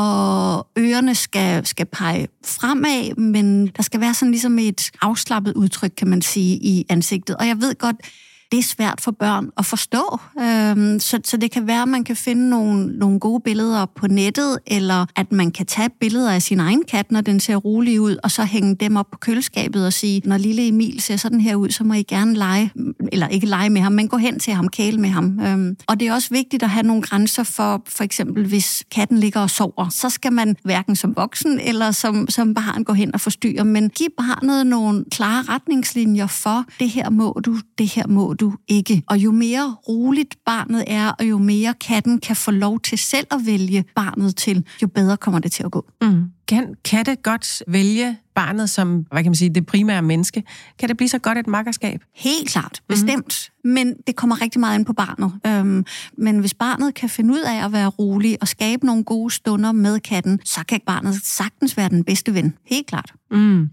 og 0.00 0.66
ørerne 0.78 1.14
skal, 1.14 1.66
skal 1.66 1.86
pege 1.86 2.28
fremad, 2.44 3.14
men 3.14 3.66
der 3.66 3.82
skal 3.82 4.00
være 4.00 4.14
sådan 4.14 4.30
ligesom 4.30 4.58
et 4.58 4.90
afslappet 5.02 5.54
udtryk, 5.54 5.92
kan 5.96 6.08
man 6.08 6.22
sige, 6.22 6.56
i 6.56 6.84
ansigtet. 6.88 7.36
Og 7.36 7.46
jeg 7.46 7.60
ved 7.60 7.74
godt, 7.74 7.96
det 8.52 8.58
er 8.58 8.62
svært 8.62 9.00
for 9.00 9.10
børn 9.10 9.50
at 9.58 9.66
forstå. 9.66 10.20
Øhm, 10.40 11.00
så, 11.00 11.20
så 11.24 11.36
det 11.36 11.50
kan 11.50 11.66
være, 11.66 11.82
at 11.82 11.88
man 11.88 12.04
kan 12.04 12.16
finde 12.16 12.50
nogle, 12.50 12.98
nogle 12.98 13.20
gode 13.20 13.40
billeder 13.40 13.86
på 13.86 14.06
nettet, 14.06 14.58
eller 14.66 15.06
at 15.16 15.32
man 15.32 15.50
kan 15.50 15.66
tage 15.66 15.90
billeder 16.00 16.32
af 16.32 16.42
sin 16.42 16.60
egen 16.60 16.82
kat, 16.88 17.12
når 17.12 17.20
den 17.20 17.40
ser 17.40 17.56
rolig 17.56 18.00
ud, 18.00 18.16
og 18.22 18.30
så 18.30 18.44
hænge 18.44 18.74
dem 18.74 18.96
op 18.96 19.06
på 19.12 19.18
køleskabet 19.18 19.86
og 19.86 19.92
sige, 19.92 20.22
når 20.24 20.38
lille 20.38 20.68
Emil 20.68 21.00
ser 21.00 21.16
sådan 21.16 21.40
her 21.40 21.54
ud, 21.54 21.70
så 21.70 21.84
må 21.84 21.94
I 21.94 22.02
gerne 22.02 22.34
lege, 22.34 22.72
eller 23.12 23.28
ikke 23.28 23.46
lege 23.46 23.70
med 23.70 23.80
ham, 23.80 23.92
men 23.92 24.08
gå 24.08 24.16
hen 24.16 24.38
til 24.38 24.52
ham, 24.52 24.68
kæle 24.68 24.98
med 24.98 25.08
ham. 25.08 25.40
Øhm, 25.40 25.76
og 25.86 26.00
det 26.00 26.08
er 26.08 26.14
også 26.14 26.28
vigtigt 26.30 26.62
at 26.62 26.70
have 26.70 26.82
nogle 26.82 27.02
grænser 27.02 27.42
for, 27.42 27.82
for 27.86 28.04
eksempel 28.04 28.46
hvis 28.46 28.84
katten 28.90 29.18
ligger 29.18 29.40
og 29.40 29.50
sover, 29.50 29.88
så 29.88 30.10
skal 30.10 30.32
man 30.32 30.56
hverken 30.64 30.96
som 30.96 31.16
voksen 31.16 31.60
eller 31.60 31.90
som, 31.90 32.28
som 32.28 32.54
barn 32.54 32.84
gå 32.84 32.92
hen 32.92 33.14
og 33.14 33.20
forstyrre, 33.20 33.64
men 33.64 33.90
giv 33.90 34.08
barnet 34.16 34.66
nogle 34.66 35.04
klare 35.10 35.42
retningslinjer 35.48 36.26
for, 36.26 36.64
det 36.80 36.88
her 36.88 37.10
må 37.10 37.40
du, 37.44 37.58
det 37.78 37.88
her 37.88 38.06
må 38.06 38.34
du 38.40 38.52
ikke. 38.68 39.02
Og 39.06 39.18
jo 39.18 39.32
mere 39.32 39.74
roligt 39.88 40.34
barnet 40.46 40.84
er, 40.86 41.12
og 41.18 41.24
jo 41.24 41.38
mere 41.38 41.74
katten 41.74 42.20
kan 42.20 42.36
få 42.36 42.50
lov 42.50 42.80
til 42.80 42.98
selv 42.98 43.26
at 43.30 43.40
vælge 43.46 43.84
barnet 43.94 44.36
til, 44.36 44.66
jo 44.82 44.88
bedre 44.88 45.16
kommer 45.16 45.40
det 45.40 45.52
til 45.52 45.62
at 45.62 45.70
gå. 45.70 45.86
Mm. 46.02 46.24
Kan 46.50 46.74
katte 46.84 47.16
godt 47.16 47.62
vælge 47.66 48.16
barnet 48.34 48.70
som, 48.70 49.06
hvad 49.12 49.22
kan 49.22 49.30
man 49.30 49.34
sige, 49.34 49.54
det 49.54 49.66
primære 49.66 50.02
menneske? 50.02 50.42
Kan 50.78 50.88
det 50.88 50.96
blive 50.96 51.08
så 51.08 51.18
godt 51.18 51.38
et 51.38 51.46
makkerskab? 51.46 52.00
Helt 52.14 52.48
klart, 52.48 52.80
mhm. 52.80 52.86
bestemt. 52.88 53.50
Mm. 53.64 53.70
Men 53.70 53.94
det 54.06 54.16
kommer 54.16 54.42
rigtig 54.42 54.60
meget 54.60 54.78
ind 54.78 54.86
på 54.86 54.92
barnet. 54.92 55.32
Øhm, 55.46 55.84
men 56.18 56.38
hvis 56.38 56.54
barnet 56.54 56.94
kan 56.94 57.08
finde 57.08 57.34
ud 57.34 57.40
af 57.40 57.64
at 57.64 57.72
være 57.72 57.86
rolig 57.86 58.38
og 58.40 58.48
skabe 58.48 58.86
nogle 58.86 59.04
gode 59.04 59.34
stunder 59.34 59.72
med 59.72 60.00
katten, 60.00 60.40
så 60.44 60.60
kan 60.68 60.80
barnet 60.86 61.14
sagtens 61.24 61.76
være 61.76 61.88
den 61.88 62.04
bedste 62.04 62.34
ven. 62.34 62.54
Helt 62.66 62.86
klart. 62.86 63.12
Mm. 63.30 63.70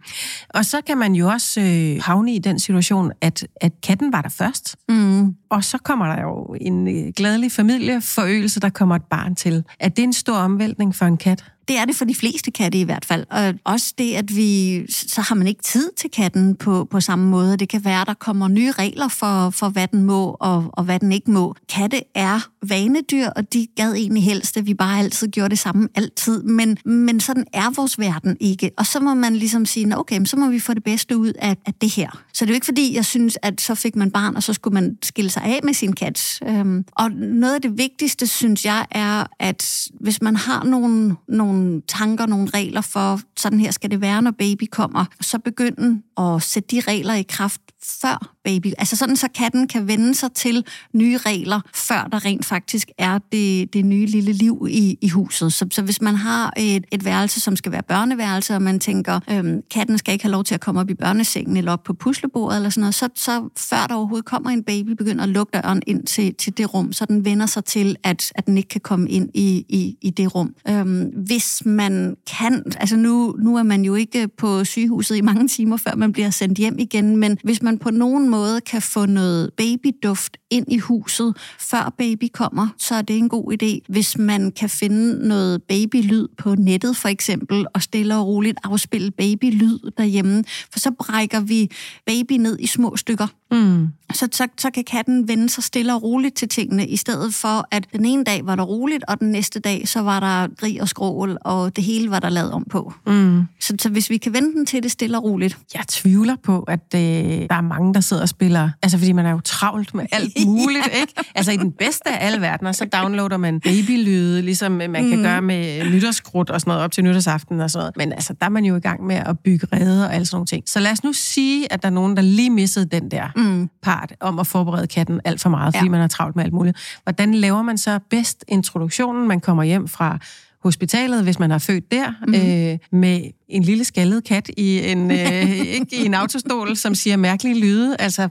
Og 0.49 0.65
så 0.65 0.81
kan 0.81 0.97
man 0.97 1.13
jo 1.13 1.27
også 1.27 1.61
øh, 1.61 2.03
havne 2.03 2.35
i 2.35 2.39
den 2.39 2.59
situation, 2.59 3.11
at, 3.21 3.47
at 3.55 3.71
katten 3.83 4.13
var 4.13 4.21
der 4.21 4.29
først. 4.29 4.75
Mm. 4.89 5.35
Og 5.49 5.63
så 5.63 5.77
kommer 5.77 6.05
der 6.05 6.21
jo 6.21 6.55
en 6.61 6.85
gladelig 7.13 7.13
glædelig 7.37 7.51
familieforøgelse, 7.51 8.59
der 8.59 8.69
kommer 8.69 8.95
et 8.95 9.03
barn 9.09 9.35
til. 9.35 9.63
Er 9.79 9.89
det 9.89 10.03
en 10.03 10.13
stor 10.13 10.35
omvæltning 10.35 10.95
for 10.95 11.05
en 11.05 11.17
kat? 11.17 11.43
Det 11.67 11.77
er 11.77 11.85
det 11.85 11.95
for 11.95 12.05
de 12.05 12.15
fleste 12.15 12.51
katte 12.51 12.79
i 12.79 12.83
hvert 12.83 13.05
fald. 13.05 13.25
Og 13.29 13.53
også 13.63 13.93
det, 13.97 14.13
at 14.13 14.35
vi, 14.35 14.85
så 14.91 15.21
har 15.21 15.35
man 15.35 15.47
ikke 15.47 15.63
tid 15.63 15.91
til 15.97 16.09
katten 16.11 16.55
på, 16.55 16.87
på 16.91 16.99
samme 16.99 17.29
måde. 17.29 17.57
Det 17.57 17.69
kan 17.69 17.85
være, 17.85 18.01
at 18.01 18.07
der 18.07 18.13
kommer 18.13 18.47
nye 18.47 18.71
regler 18.71 19.07
for, 19.07 19.49
for 19.49 19.69
hvad 19.69 19.87
den 19.87 20.03
må 20.03 20.37
og, 20.39 20.69
og 20.73 20.83
hvad 20.83 20.99
den 20.99 21.11
ikke 21.11 21.31
må. 21.31 21.55
Katte 21.69 22.01
er 22.15 22.49
vanedyr, 22.69 23.27
og 23.27 23.53
de 23.53 23.67
gad 23.75 23.93
egentlig 23.93 24.23
helst, 24.23 24.57
at 24.57 24.65
vi 24.65 24.73
bare 24.73 24.99
altid 24.99 25.27
gjorde 25.27 25.49
det 25.49 25.59
samme 25.59 25.89
altid. 25.95 26.43
Men, 26.43 26.77
men 26.85 27.19
sådan 27.19 27.45
er 27.53 27.69
vores 27.75 27.99
verden 27.99 28.37
ikke. 28.39 28.71
Og 28.77 28.85
så 28.85 28.99
må 28.99 29.13
man 29.13 29.35
ligesom 29.35 29.65
sige, 29.65 29.97
okay, 29.97 30.25
så 30.25 30.37
må 30.37 30.49
vi 30.49 30.59
få 30.59 30.73
det 30.73 30.83
bedste 30.83 31.17
ud 31.17 31.33
af, 31.39 31.57
af 31.65 31.73
det 31.73 31.89
her. 31.95 32.23
Så 32.33 32.45
det 32.45 32.49
er 32.49 32.53
jo 32.53 32.55
ikke 32.55 32.65
fordi, 32.65 32.95
jeg 32.95 33.05
synes, 33.05 33.37
at 33.41 33.61
så 33.61 33.75
fik 33.75 33.95
man 33.95 34.11
barn, 34.11 34.35
og 34.35 34.43
så 34.43 34.53
skulle 34.53 34.73
man 34.73 34.97
skille 35.03 35.29
sig 35.29 35.43
af 35.43 35.59
med 35.63 35.73
sin 35.73 35.93
kat. 35.93 36.39
Øhm, 36.47 36.85
og 36.91 37.11
noget 37.11 37.55
af 37.55 37.61
det 37.61 37.77
vigtigste, 37.77 38.27
synes 38.27 38.65
jeg, 38.65 38.85
er, 38.91 39.23
at 39.39 39.87
hvis 39.99 40.21
man 40.21 40.35
har 40.35 40.63
nogle, 40.63 41.15
nogle 41.27 41.81
tanker, 41.87 42.25
nogle 42.25 42.49
regler 42.53 42.81
for, 42.81 43.19
sådan 43.37 43.59
her 43.59 43.71
skal 43.71 43.91
det 43.91 44.01
være, 44.01 44.21
når 44.21 44.31
baby 44.31 44.63
kommer, 44.71 45.05
så 45.21 45.39
begynde 45.39 46.01
at 46.17 46.43
sætte 46.43 46.75
de 46.75 46.79
regler 46.79 47.13
i 47.13 47.25
kraft 47.29 47.61
før 48.01 48.33
baby. 48.43 48.73
Altså 48.77 48.95
sådan, 48.95 49.15
så 49.15 49.27
katten 49.35 49.67
kan 49.67 49.87
vende 49.87 50.15
sig 50.15 50.31
til 50.31 50.65
nye 50.93 51.17
regler, 51.17 51.61
før 51.75 52.07
der 52.11 52.25
rent 52.25 52.45
faktisk 52.45 52.91
er 52.97 53.19
det, 53.31 53.73
det 53.73 53.85
nye 53.85 54.05
lille 54.05 54.31
liv 54.31 54.67
i, 54.69 54.97
i 55.01 55.09
huset. 55.09 55.53
Så, 55.53 55.67
så 55.71 55.81
hvis 55.81 56.01
man 56.01 56.15
har 56.15 56.53
et, 56.57 56.85
et 56.91 57.05
værelse, 57.05 57.39
som 57.39 57.55
skal 57.55 57.71
være 57.71 57.83
børneværelse, 57.83 58.55
og 58.55 58.61
man 58.61 58.79
tænker, 58.79 59.19
øhm, 59.31 59.61
katten 59.71 59.97
skal 59.97 60.11
ikke 60.11 60.25
have 60.25 60.31
lov 60.31 60.43
til 60.43 60.55
at 60.55 60.61
komme 60.61 60.81
op 60.81 60.89
i 60.89 60.93
børnesengen 60.93 61.57
eller 61.57 61.71
op 61.71 61.83
på 61.83 61.93
puslebordet 61.93 62.55
eller 62.55 62.69
sådan 62.69 62.81
noget, 62.81 62.95
så, 62.95 63.09
så 63.15 63.49
før 63.57 63.87
der 63.87 63.95
overhovedet 63.95 64.25
kommer 64.25 64.49
en 64.49 64.63
baby, 64.63 64.89
begynder 64.89 65.23
at 65.23 65.29
lukke 65.29 65.51
døren 65.57 65.81
ind 65.87 66.03
til, 66.03 66.35
til 66.35 66.57
det 66.57 66.73
rum, 66.73 66.93
så 66.93 67.05
den 67.05 67.25
vender 67.25 67.45
sig 67.45 67.65
til, 67.65 67.95
at, 68.03 68.31
at 68.35 68.45
den 68.45 68.57
ikke 68.57 68.69
kan 68.69 68.81
komme 68.81 69.09
ind 69.09 69.29
i, 69.33 69.65
i, 69.69 69.97
i 70.01 70.09
det 70.09 70.35
rum. 70.35 70.55
Øhm, 70.69 71.03
hvis 71.25 71.61
man 71.65 72.15
kan, 72.37 72.63
altså 72.77 72.97
nu, 72.97 73.35
nu 73.37 73.57
er 73.57 73.63
man 73.63 73.85
jo 73.85 73.95
ikke 73.95 74.27
på 74.27 74.63
sygehuset 74.63 75.15
i 75.15 75.21
mange 75.21 75.47
timer, 75.47 75.77
før 75.77 75.95
man 75.95 76.11
bliver 76.11 76.29
sendt 76.29 76.57
hjem 76.57 76.79
igen, 76.79 77.17
men 77.17 77.37
hvis 77.43 77.61
man 77.61 77.77
på 77.77 77.89
nogen 77.89 78.29
måde 78.29 78.61
kan 78.61 78.81
få 78.81 79.05
noget 79.05 79.49
babyduft 79.57 80.37
ind 80.49 80.65
i 80.71 80.77
huset, 80.77 81.37
før 81.59 81.93
baby 81.97 82.29
kommer, 82.33 82.67
så 82.77 82.95
er 82.95 83.01
det 83.01 83.17
en 83.17 83.29
god 83.29 83.53
idé. 83.53 83.93
Hvis 83.93 84.17
man 84.17 84.51
kan 84.51 84.69
finde 84.69 85.27
noget 85.27 85.63
babylyd 85.63 86.27
på 86.37 86.55
nettet 86.55 86.97
for 86.97 87.07
eksempel, 87.07 87.65
og 87.73 87.81
stille 87.81 88.15
og 88.15 88.27
roligt 88.27 88.57
afspille 88.63 89.11
babylyd 89.11 89.79
derhjemme, 89.97 90.43
for 90.71 90.79
så 90.79 90.91
brækker 90.91 91.39
vi 91.39 91.71
baby 92.05 92.33
ned 92.33 92.59
i 92.59 92.67
små 92.67 92.95
stykker. 92.95 93.27
Mm. 93.51 93.87
Så, 94.13 94.27
så, 94.31 94.47
så 94.57 94.71
kan 94.71 94.83
katten 94.83 95.27
vende 95.27 95.49
sig 95.49 95.63
stille 95.63 95.93
og 95.93 96.03
roligt 96.03 96.35
til 96.35 96.49
tingene, 96.49 96.87
i 96.87 96.95
stedet 96.95 97.33
for 97.33 97.67
at 97.71 97.85
den 97.93 98.05
ene 98.05 98.23
dag 98.23 98.45
var 98.45 98.55
der 98.55 98.63
roligt, 98.63 99.03
og 99.07 99.19
den 99.19 99.31
næste 99.31 99.59
dag 99.59 99.87
så 99.87 100.01
var 100.01 100.19
der 100.19 100.55
grig 100.55 100.81
og 100.81 100.89
skrål, 100.89 101.37
og 101.41 101.75
det 101.75 101.83
hele 101.83 102.11
var 102.11 102.19
der 102.19 102.29
lavet 102.29 102.51
om 102.51 102.65
på. 102.69 102.93
Mm. 103.07 103.43
Så, 103.59 103.75
så 103.79 103.89
hvis 103.89 104.09
vi 104.09 104.17
kan 104.17 104.33
vende 104.33 104.53
den 104.53 104.65
til 104.65 104.83
det 104.83 104.91
stille 104.91 105.17
og 105.17 105.23
roligt. 105.23 105.57
Jeg 105.73 105.83
tvivler 105.87 106.35
på, 106.43 106.59
at 106.59 106.79
øh, 106.95 107.01
der 107.01 107.55
er 107.55 107.61
mange, 107.61 107.93
der 107.93 107.99
sidder 107.99 108.21
og 108.21 108.29
spiller, 108.29 108.69
altså 108.81 108.97
fordi 108.97 109.11
man 109.11 109.25
er 109.25 109.31
jo 109.31 109.39
travlt 109.39 109.93
med 109.93 110.05
alt 110.11 110.33
muligt, 110.47 110.89
ikke? 111.01 111.13
Altså 111.35 111.51
i 111.51 111.57
den 111.57 111.71
bedste 111.71 112.09
af 112.09 112.25
alle 112.25 112.41
verdener, 112.41 112.71
så 112.71 112.85
downloader 112.85 113.37
man 113.37 113.59
babylyde, 113.59 114.41
ligesom 114.41 114.71
man 114.71 114.93
kan 114.93 115.17
mm. 115.17 115.23
gøre 115.23 115.41
med 115.41 115.89
nytårskrudt 115.91 116.49
og 116.49 116.61
sådan 116.61 116.71
noget 116.71 116.83
op 116.83 116.91
til 116.91 117.03
nytårsaften 117.03 117.61
og 117.61 117.71
sådan 117.71 117.81
noget. 117.81 117.97
Men 117.97 118.13
altså, 118.13 118.33
der 118.39 118.45
er 118.45 118.49
man 118.49 118.65
jo 118.65 118.75
i 118.75 118.79
gang 118.79 119.05
med 119.05 119.15
at 119.15 119.39
bygge 119.39 119.67
redder 119.73 120.05
og 120.05 120.13
alle 120.13 120.25
sådan 120.25 120.35
nogle 120.35 120.45
ting. 120.45 120.63
Så 120.69 120.79
lad 120.79 120.91
os 120.91 121.03
nu 121.03 121.13
sige, 121.13 121.73
at 121.73 121.81
der 121.81 121.89
er 121.89 121.93
nogen, 121.93 122.15
der 122.15 122.21
lige 122.21 122.49
missede 122.49 122.85
den 122.85 123.11
der 123.11 123.36
mm. 123.37 123.69
part 123.81 124.13
om 124.19 124.39
at 124.39 124.47
forberede 124.47 124.87
katten 124.87 125.21
alt 125.25 125.41
for 125.41 125.49
meget, 125.49 125.75
fordi 125.75 125.85
ja. 125.85 125.91
man 125.91 126.01
er 126.01 126.07
travlt 126.07 126.35
med 126.35 126.43
alt 126.43 126.53
muligt. 126.53 126.99
Hvordan 127.03 127.33
laver 127.33 127.61
man 127.61 127.77
så 127.77 127.99
bedst 128.09 128.45
introduktionen? 128.47 129.27
Man 129.27 129.39
kommer 129.39 129.63
hjem 129.63 129.87
fra 129.87 130.19
hospitalet, 130.67 131.23
hvis 131.23 131.39
man 131.39 131.51
har 131.51 131.57
født 131.57 131.91
der, 131.91 132.13
mm. 132.27 132.33
øh, 132.33 132.99
med 132.99 133.31
en 133.49 133.63
lille 133.63 133.83
skaldet 133.83 134.23
kat 134.23 134.49
i 134.57 134.91
en, 134.91 135.11
øh, 135.11 135.49
ikke, 135.77 135.87
i 135.91 136.05
en 136.05 136.13
autostol, 136.13 136.75
som 136.75 136.95
siger 136.95 137.17
mærkelige 137.17 137.59
lyde. 137.59 137.95
Altså, 137.99 138.27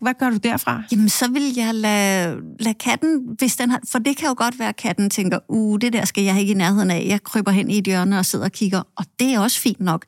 hvad 0.00 0.14
gør 0.18 0.30
du 0.30 0.36
derfra? 0.36 0.82
Jamen, 0.92 1.08
så 1.08 1.30
vil 1.30 1.42
jeg 1.56 1.74
lade, 1.74 2.36
lade 2.60 2.74
katten, 2.74 3.20
hvis 3.38 3.56
den 3.56 3.70
har, 3.70 3.80
for 3.88 3.98
det 3.98 4.16
kan 4.16 4.28
jo 4.28 4.34
godt 4.36 4.58
være, 4.58 4.68
at 4.68 4.76
katten 4.76 5.10
tænker, 5.10 5.38
uh, 5.48 5.78
det 5.80 5.92
der 5.92 6.04
skal 6.04 6.24
jeg 6.24 6.40
ikke 6.40 6.50
i 6.50 6.54
nærheden 6.54 6.90
af. 6.90 7.06
Jeg 7.08 7.22
kryber 7.22 7.50
hen 7.50 7.70
i 7.70 7.78
et 7.78 7.84
hjørne 7.84 8.18
og 8.18 8.26
sidder 8.26 8.44
og 8.44 8.52
kigger, 8.52 8.82
og 8.96 9.04
det 9.18 9.34
er 9.34 9.40
også 9.40 9.60
fint 9.60 9.80
nok. 9.80 10.04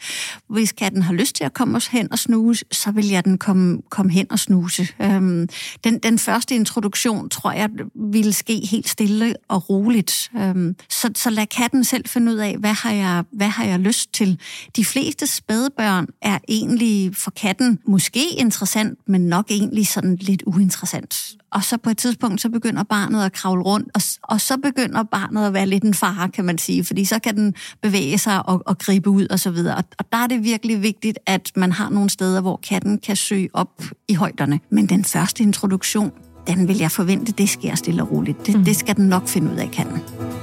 Hvis 0.49 0.73
katten 0.73 1.03
har 1.03 1.13
lyst 1.13 1.37
til 1.37 1.45
at 1.45 1.53
komme 1.53 1.81
hen 1.91 2.13
og 2.13 2.19
snuse, 2.19 2.65
så 2.73 2.91
vil 2.91 3.09
jeg 3.09 3.25
den 3.25 3.39
komme, 3.39 3.79
komme 3.91 4.13
hen 4.13 4.27
og 4.31 4.39
snuse. 4.39 4.89
Øhm, 5.03 5.49
den, 5.85 5.99
den 5.99 6.19
første 6.19 6.55
introduktion, 6.55 7.29
tror 7.29 7.53
jeg, 7.53 7.69
ville 8.13 8.33
ske 8.33 8.67
helt 8.71 8.89
stille 8.89 9.35
og 9.49 9.71
roligt. 9.71 10.31
Øhm, 10.37 10.77
så, 10.89 11.11
så 11.15 11.31
lad 11.31 11.47
katten 11.47 11.72
selv 11.85 12.09
finde 12.09 12.33
ud 12.33 12.37
af, 12.37 12.57
hvad 12.59 12.73
har 12.73 12.93
jeg, 12.93 13.25
hvad 13.33 13.49
har 13.49 13.65
jeg 13.65 13.79
lyst 13.79 14.13
til. 14.13 14.41
De 14.77 14.85
fleste 14.85 15.27
spædbørn 15.27 16.07
er 16.23 16.39
egentlig 16.49 17.17
for 17.17 17.31
katten 17.31 17.79
måske 17.87 18.31
interessant, 18.37 18.99
men 19.07 19.21
nok 19.21 19.51
egentlig 19.51 19.87
sådan 19.87 20.17
lidt 20.21 20.43
uinteressant. 20.47 21.37
Og 21.53 21.65
så 21.65 21.77
på 21.77 21.91
et 21.91 21.99
tidspunkt, 21.99 22.41
så 22.41 22.49
begynder 22.49 22.83
barnet 22.83 23.25
at 23.25 23.33
kravle 23.33 23.63
rundt, 23.63 23.89
og, 23.95 24.03
og 24.23 24.41
så 24.41 24.57
begynder 24.57 25.03
barnet 25.03 25.47
at 25.47 25.53
være 25.53 25.67
lidt 25.67 25.85
en 25.85 25.95
far, 25.95 26.27
kan 26.27 26.45
man 26.45 26.59
sige, 26.59 26.85
fordi 26.85 27.05
så 27.05 27.19
kan 27.19 27.37
den 27.37 27.55
bevæge 27.83 28.19
sig 28.19 28.47
og, 28.47 28.63
og 28.67 28.79
gribe 28.79 29.11
ud 29.11 29.27
og 29.31 29.41
så 29.41 29.51
videre. 29.51 29.77
Og, 29.77 29.85
og 29.99 30.05
der 30.13 30.19
er 30.19 30.27
det 30.27 30.45
virkelig 30.45 30.83
vigtigt, 30.83 31.19
at 31.27 31.53
man 31.57 31.73
har 31.73 31.91
nogle 31.91 32.11
steder, 32.11 32.41
hvor 32.41 32.61
katten 32.69 32.99
kan 32.99 33.17
søge 33.17 33.49
op 33.53 33.83
i 34.09 34.15
højderne. 34.15 34.61
Men 34.71 34.87
den 34.87 35.05
første 35.05 35.43
introduktion, 35.43 36.13
den 36.47 36.69
vil 36.69 36.79
jeg 36.79 36.91
forvente, 36.91 37.33
det 37.33 37.49
sker 37.49 37.75
stille 37.75 38.03
og 38.03 38.13
roligt. 38.13 38.47
Det, 38.47 38.55
mm. 38.55 38.65
det 38.65 38.77
skal 38.77 38.97
den 38.97 39.09
nok 39.09 39.29
finde 39.29 39.53
ud 39.53 39.57
af, 39.57 39.71
katten. 39.71 39.97
Kan 39.97 40.42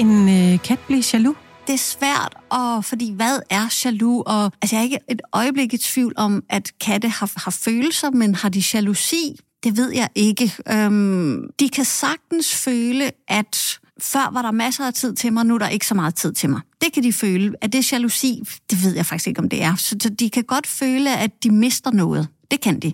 en 0.00 0.28
øh, 0.28 0.62
kat 0.62 0.78
blive 0.86 1.02
jaloux? 1.12 1.36
det 1.66 1.74
er 1.74 1.78
svært, 1.78 2.34
og 2.48 2.84
fordi 2.84 3.12
hvad 3.12 3.40
er 3.50 3.80
jaloux? 3.84 4.22
Og, 4.26 4.52
altså, 4.62 4.76
jeg 4.76 4.78
er 4.78 4.84
ikke 4.84 4.98
et 5.08 5.20
øjeblik 5.32 5.74
i 5.74 5.78
tvivl 5.78 6.12
om, 6.16 6.42
at 6.48 6.72
katte 6.80 7.08
har, 7.08 7.32
har 7.36 7.50
følelser, 7.50 8.10
men 8.10 8.34
har 8.34 8.48
de 8.48 8.62
jalousi? 8.74 9.40
Det 9.64 9.76
ved 9.76 9.92
jeg 9.92 10.08
ikke. 10.14 10.52
Øhm, 10.68 11.50
de 11.60 11.68
kan 11.68 11.84
sagtens 11.84 12.54
føle, 12.54 13.10
at 13.28 13.78
før 14.00 14.30
var 14.32 14.42
der 14.42 14.50
masser 14.50 14.86
af 14.86 14.94
tid 14.94 15.14
til 15.14 15.32
mig, 15.32 15.46
nu 15.46 15.54
er 15.54 15.58
der 15.58 15.68
ikke 15.68 15.86
så 15.86 15.94
meget 15.94 16.14
tid 16.14 16.32
til 16.32 16.50
mig. 16.50 16.60
Det 16.80 16.92
kan 16.92 17.02
de 17.02 17.12
føle. 17.12 17.54
Er 17.62 17.66
det 17.66 17.92
jalousi? 17.92 18.42
Det 18.70 18.84
ved 18.84 18.94
jeg 18.94 19.06
faktisk 19.06 19.26
ikke, 19.26 19.40
om 19.40 19.48
det 19.48 19.62
er. 19.62 19.76
Så, 19.76 19.96
så 20.02 20.08
de 20.08 20.30
kan 20.30 20.44
godt 20.44 20.66
føle, 20.66 21.16
at 21.16 21.30
de 21.42 21.50
mister 21.50 21.90
noget. 21.90 22.28
Det 22.50 22.60
kan 22.60 22.80
de. 22.80 22.92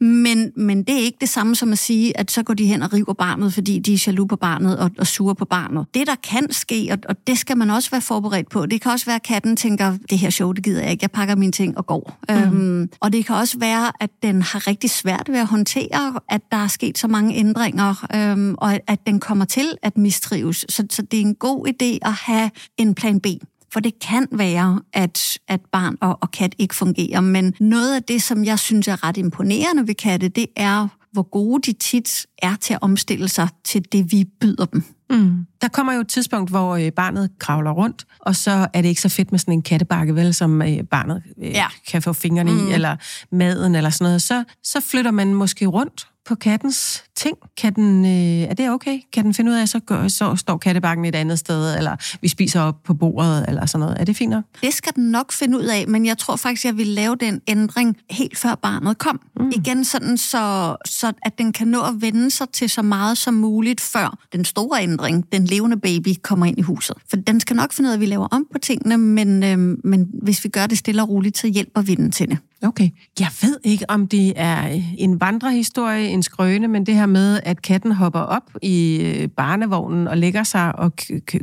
Men, 0.00 0.52
men 0.56 0.82
det 0.82 0.94
er 0.94 1.00
ikke 1.00 1.18
det 1.20 1.28
samme 1.28 1.56
som 1.56 1.72
at 1.72 1.78
sige, 1.78 2.18
at 2.18 2.30
så 2.30 2.42
går 2.42 2.54
de 2.54 2.66
hen 2.66 2.82
og 2.82 2.92
river 2.92 3.12
barnet, 3.12 3.54
fordi 3.54 3.78
de 3.78 3.94
er 3.94 4.04
jaloux 4.06 4.28
på 4.28 4.36
barnet 4.36 4.78
og, 4.78 4.90
og 4.98 5.06
sure 5.06 5.34
på 5.34 5.44
barnet. 5.44 5.86
Det, 5.94 6.06
der 6.06 6.14
kan 6.14 6.52
ske, 6.52 6.88
og, 6.92 6.98
og 7.08 7.26
det 7.26 7.38
skal 7.38 7.56
man 7.56 7.70
også 7.70 7.90
være 7.90 8.00
forberedt 8.00 8.50
på, 8.50 8.66
det 8.66 8.80
kan 8.80 8.92
også 8.92 9.06
være, 9.06 9.16
at 9.16 9.22
katten 9.22 9.56
tænker, 9.56 9.96
det 10.10 10.18
her 10.18 10.30
show, 10.30 10.52
det 10.52 10.64
gider 10.64 10.82
jeg 10.82 10.90
ikke, 10.90 11.02
jeg 11.02 11.10
pakker 11.10 11.34
mine 11.34 11.52
ting 11.52 11.78
og 11.78 11.86
går. 11.86 12.18
Mm. 12.28 12.34
Øhm, 12.34 12.90
og 13.00 13.12
det 13.12 13.26
kan 13.26 13.36
også 13.36 13.58
være, 13.58 13.92
at 14.00 14.10
den 14.22 14.42
har 14.42 14.66
rigtig 14.66 14.90
svært 14.90 15.28
ved 15.28 15.38
at 15.38 15.46
håndtere, 15.46 16.20
at 16.28 16.40
der 16.52 16.56
er 16.56 16.68
sket 16.68 16.98
så 16.98 17.08
mange 17.08 17.34
ændringer, 17.34 18.06
øhm, 18.14 18.54
og 18.58 18.80
at 18.86 19.06
den 19.06 19.20
kommer 19.20 19.44
til 19.44 19.76
at 19.82 19.98
mistrives. 19.98 20.64
Så, 20.68 20.86
så 20.90 21.02
det 21.02 21.16
er 21.16 21.20
en 21.20 21.34
god 21.34 21.68
idé 21.68 22.08
at 22.08 22.12
have 22.12 22.50
en 22.78 22.94
plan 22.94 23.20
B. 23.20 23.26
For 23.72 23.80
det 23.80 23.98
kan 23.98 24.26
være, 24.32 24.80
at, 24.92 25.38
at 25.48 25.60
barn 25.72 25.96
og, 26.00 26.18
og 26.20 26.30
kat 26.30 26.54
ikke 26.58 26.74
fungerer, 26.74 27.20
men 27.20 27.54
noget 27.60 27.94
af 27.94 28.02
det, 28.02 28.22
som 28.22 28.44
jeg 28.44 28.58
synes 28.58 28.88
er 28.88 29.04
ret 29.04 29.16
imponerende 29.16 29.86
ved 29.86 29.94
katte, 29.94 30.28
det 30.28 30.46
er, 30.56 30.88
hvor 31.12 31.22
gode 31.22 31.72
de 31.72 31.78
tit 31.78 32.26
er 32.38 32.56
til 32.56 32.74
at 32.74 32.78
omstille 32.82 33.28
sig 33.28 33.48
til 33.64 33.84
det, 33.92 34.12
vi 34.12 34.24
byder 34.40 34.64
dem. 34.64 34.84
Mm. 35.10 35.46
Der 35.60 35.68
kommer 35.68 35.92
jo 35.92 36.00
et 36.00 36.08
tidspunkt, 36.08 36.50
hvor 36.50 36.76
øh, 36.76 36.92
barnet 36.92 37.30
kravler 37.38 37.70
rundt, 37.70 38.06
og 38.20 38.36
så 38.36 38.68
er 38.72 38.82
det 38.82 38.88
ikke 38.88 39.00
så 39.00 39.08
fedt 39.08 39.30
med 39.30 39.38
sådan 39.38 39.54
en 39.54 39.62
kattebakke, 39.62 40.14
vel, 40.14 40.34
som 40.34 40.62
øh, 40.62 40.82
barnet 40.90 41.22
øh, 41.38 41.50
ja. 41.50 41.66
kan 41.88 42.02
få 42.02 42.12
fingrene 42.12 42.52
mm. 42.52 42.68
i, 42.68 42.72
eller 42.72 42.96
maden, 43.32 43.74
eller 43.74 43.90
sådan 43.90 44.04
noget. 44.04 44.22
Så, 44.22 44.44
så 44.62 44.80
flytter 44.80 45.10
man 45.10 45.34
måske 45.34 45.66
rundt 45.66 46.09
på 46.26 46.34
kattens 46.34 47.04
ting? 47.16 47.36
Kan 47.56 47.74
den, 47.74 48.04
øh, 48.04 48.50
er 48.50 48.54
det 48.54 48.70
okay? 48.70 49.00
Kan 49.12 49.24
den 49.24 49.34
finde 49.34 49.50
ud 49.50 49.56
af, 49.56 49.68
så, 49.68 49.80
gør, 49.80 50.08
så 50.08 50.36
står 50.36 50.56
kattebakken 50.56 51.04
et 51.04 51.14
andet 51.14 51.38
sted, 51.38 51.76
eller 51.76 52.18
vi 52.22 52.28
spiser 52.28 52.60
op 52.60 52.82
på 52.84 52.94
bordet, 52.94 53.44
eller 53.48 53.66
sådan 53.66 53.80
noget? 53.80 54.00
Er 54.00 54.04
det 54.04 54.16
fint 54.16 54.30
nok? 54.30 54.44
Det 54.62 54.74
skal 54.74 54.94
den 54.94 55.10
nok 55.10 55.32
finde 55.32 55.58
ud 55.58 55.64
af, 55.64 55.88
men 55.88 56.06
jeg 56.06 56.18
tror 56.18 56.36
faktisk, 56.36 56.64
jeg 56.64 56.76
vil 56.76 56.86
lave 56.86 57.16
den 57.16 57.40
ændring 57.48 57.96
helt 58.10 58.38
før 58.38 58.54
barnet 58.54 58.98
kom. 58.98 59.20
Mm. 59.36 59.52
Igen 59.56 59.84
sådan, 59.84 60.16
så, 60.16 60.76
så 60.84 61.12
at 61.22 61.38
den 61.38 61.52
kan 61.52 61.68
nå 61.68 61.80
at 61.80 61.94
vende 62.00 62.30
sig 62.30 62.48
til 62.52 62.70
så 62.70 62.82
meget 62.82 63.18
som 63.18 63.34
muligt, 63.34 63.80
før 63.80 64.18
den 64.32 64.44
store 64.44 64.82
ændring, 64.82 65.32
den 65.32 65.44
levende 65.44 65.76
baby, 65.76 66.08
kommer 66.22 66.46
ind 66.46 66.58
i 66.58 66.62
huset. 66.62 66.96
For 67.10 67.16
den 67.16 67.40
skal 67.40 67.56
nok 67.56 67.72
finde 67.72 67.88
ud 67.88 67.92
af, 67.92 67.96
at 67.96 68.00
vi 68.00 68.06
laver 68.06 68.28
om 68.30 68.46
på 68.52 68.58
tingene, 68.58 68.98
men, 68.98 69.42
øh, 69.42 69.58
men 69.84 70.08
hvis 70.22 70.44
vi 70.44 70.48
gør 70.48 70.66
det 70.66 70.78
stille 70.78 71.02
og 71.02 71.08
roligt, 71.08 71.38
så 71.38 71.46
hjælper 71.46 71.82
vi 71.82 71.94
den 71.94 72.12
til 72.12 72.28
det. 72.28 72.38
Okay. 72.62 72.88
Jeg 73.20 73.28
ved 73.42 73.56
ikke, 73.64 73.90
om 73.90 74.06
det 74.06 74.32
er 74.36 74.68
øh, 74.68 74.94
en 74.98 75.20
vandrehistorie, 75.20 76.08
en 76.08 76.22
skrøne, 76.22 76.68
men 76.68 76.86
det 76.86 76.94
her 76.94 77.06
med, 77.06 77.40
at 77.42 77.62
katten 77.62 77.92
hopper 77.92 78.20
op 78.20 78.50
i 78.62 79.00
øh, 79.02 79.28
barnevognen 79.28 80.08
og 80.08 80.18
lægger 80.18 80.42
sig 80.42 80.78
og 80.78 80.92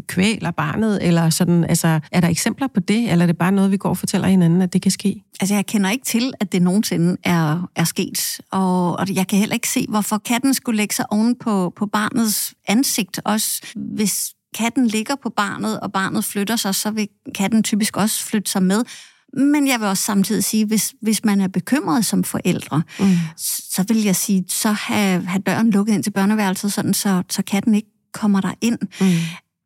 kvæler 0.08 0.52
barnet, 0.52 1.08
eller 1.08 1.30
sådan, 1.30 1.64
altså, 1.64 2.00
er 2.12 2.22
der 2.22 2.28
eksempler 2.28 2.68
på 2.68 2.80
det, 2.80 3.12
eller 3.12 3.26
er 3.26 3.28
det 3.28 3.38
bare 3.38 3.52
noget, 3.52 3.72
vi 3.72 3.78
går 3.78 3.90
og 3.90 3.98
fortæller 3.98 4.28
hinanden, 4.28 4.62
at 4.62 4.74
det 4.74 4.82
kan 4.82 4.92
ske? 4.92 5.24
Altså, 5.40 5.56
jeg 5.56 5.66
kender 5.66 5.90
ikke 5.90 6.06
til, 6.06 6.34
at 6.40 6.52
det 6.52 6.62
nogensinde 6.62 7.18
er, 7.24 7.70
er 7.76 7.84
sket, 7.84 8.42
og, 8.52 9.00
og 9.00 9.16
jeg 9.16 9.28
kan 9.28 9.40
heller 9.40 9.56
ikke 9.56 9.70
se, 9.70 9.86
hvorfor 9.90 10.18
katten 10.18 10.54
skulle 10.54 10.78
lægge 10.78 10.96
sig 10.96 11.06
oven 11.12 11.36
på, 11.36 11.74
på 11.76 11.86
barnets 11.86 12.54
ansigt, 12.68 13.22
også 13.26 13.62
hvis 13.76 14.34
katten 14.58 14.88
ligger 14.88 15.16
på 15.24 15.30
barnet, 15.30 15.80
og 15.80 15.92
barnet 15.92 16.26
flytter 16.26 16.56
sig, 16.56 16.76
så 16.76 16.92
vil 16.92 17.08
katten 17.36 17.64
typisk 17.64 17.98
også 17.98 18.26
flytte 18.26 18.52
sig 18.52 18.64
med. 18.64 18.84
Men 19.34 19.68
jeg 19.68 19.80
vil 19.80 19.88
også 19.88 20.04
samtidig 20.04 20.44
sige, 20.44 20.66
hvis, 20.66 20.94
hvis 21.02 21.26
man 21.26 21.42
er 21.42 21.48
bekymret 21.48 22.06
som 22.06 22.24
forældre, 22.24 22.84
mm. 23.00 23.06
så 23.38 23.86
vil 23.88 24.04
jeg 24.04 24.16
sige, 24.16 24.46
så 24.48 24.72
have, 24.72 25.26
have 25.26 25.42
døren 25.42 25.70
lukket 25.70 25.94
ind 25.94 26.04
til 26.04 26.12
børneværelset, 26.12 26.74
sådan, 26.74 26.94
så, 26.94 27.24
så 27.30 27.44
katten 27.44 27.76
ikke 27.76 27.90
kommer 28.14 28.42
der 28.42 28.54
ind. 28.62 28.78
Mm 29.02 29.08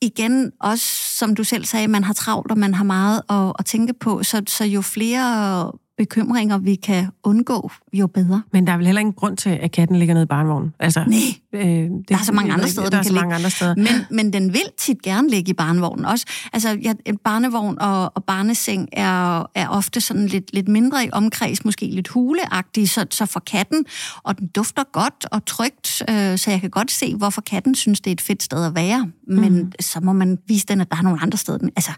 igen, 0.01 0.51
også 0.59 0.85
som 1.17 1.35
du 1.35 1.43
selv 1.43 1.65
sagde, 1.65 1.87
man 1.87 2.03
har 2.03 2.13
travlt, 2.13 2.51
og 2.51 2.57
man 2.57 2.73
har 2.73 2.83
meget 2.83 3.21
at, 3.29 3.53
at 3.59 3.65
tænke 3.65 3.93
på, 3.93 4.23
så, 4.23 4.41
så 4.47 4.65
jo 4.65 4.81
flere 4.81 5.71
bekymringer, 5.97 6.57
vi 6.57 6.75
kan 6.75 7.07
undgå, 7.23 7.71
jo 7.93 8.07
bedre. 8.07 8.41
Men 8.53 8.67
der 8.67 8.73
er 8.73 8.77
vel 8.77 8.85
heller 8.85 8.99
ingen 8.99 9.13
grund 9.13 9.37
til, 9.37 9.49
at 9.49 9.71
katten 9.71 9.95
ligger 9.95 10.13
nede 10.13 10.23
i 10.23 10.27
barnevognen? 10.27 10.73
Altså, 10.79 11.03
Nej, 11.07 11.19
øh, 11.53 11.61
det, 11.63 12.09
der 12.09 12.17
er 12.17 12.23
så 12.23 12.31
mange 12.33 12.53
andre 12.53 12.67
steder, 12.67 12.89
der 12.89 12.97
den 12.97 13.03
kan 13.03 13.09
så 13.09 13.13
mange 13.13 13.35
andre 13.35 13.49
steder. 13.49 13.75
Men, 13.75 13.87
men 14.11 14.33
den 14.33 14.53
vil 14.53 14.61
tit 14.77 15.01
gerne 15.01 15.29
ligge 15.29 15.49
i 15.49 15.53
barnevognen 15.53 16.05
også. 16.05 16.25
Altså, 16.53 16.77
ja, 16.81 16.93
en 17.05 17.17
barnevogn 17.17 17.79
og, 17.79 18.11
og 18.15 18.23
barneseng 18.23 18.89
er, 18.91 19.39
er 19.55 19.67
ofte 19.67 20.01
sådan 20.01 20.27
lidt, 20.27 20.53
lidt 20.53 20.67
mindre 20.67 21.05
i 21.05 21.09
omkreds, 21.11 21.65
måske 21.65 21.85
lidt 21.85 22.07
huleagtig, 22.07 22.89
så, 22.89 23.05
så 23.09 23.25
for 23.25 23.39
katten, 23.39 23.85
og 24.23 24.39
den 24.39 24.47
dufter 24.47 24.83
godt 24.91 25.25
og 25.31 25.45
trygt, 25.45 26.03
øh, 26.09 26.37
så 26.37 26.51
jeg 26.51 26.61
kan 26.61 26.69
godt 26.69 26.91
se, 26.91 27.15
hvorfor 27.15 27.41
katten 27.41 27.75
synes, 27.75 28.01
det 28.01 28.11
er 28.11 28.15
et 28.15 28.21
fedt 28.21 28.43
sted 28.43 28.65
at 28.65 28.75
være. 28.75 29.09
Men 29.27 29.53
mm. 29.53 29.71
så 29.79 29.99
må 30.03 30.13
man 30.13 30.37
vise 30.47 30.65
den, 30.65 30.81
at 30.81 30.91
der 30.91 30.97
er 30.97 31.01
nogle 31.01 31.21
andre 31.21 31.37
steder. 31.37 31.57
Altså, 31.75 31.91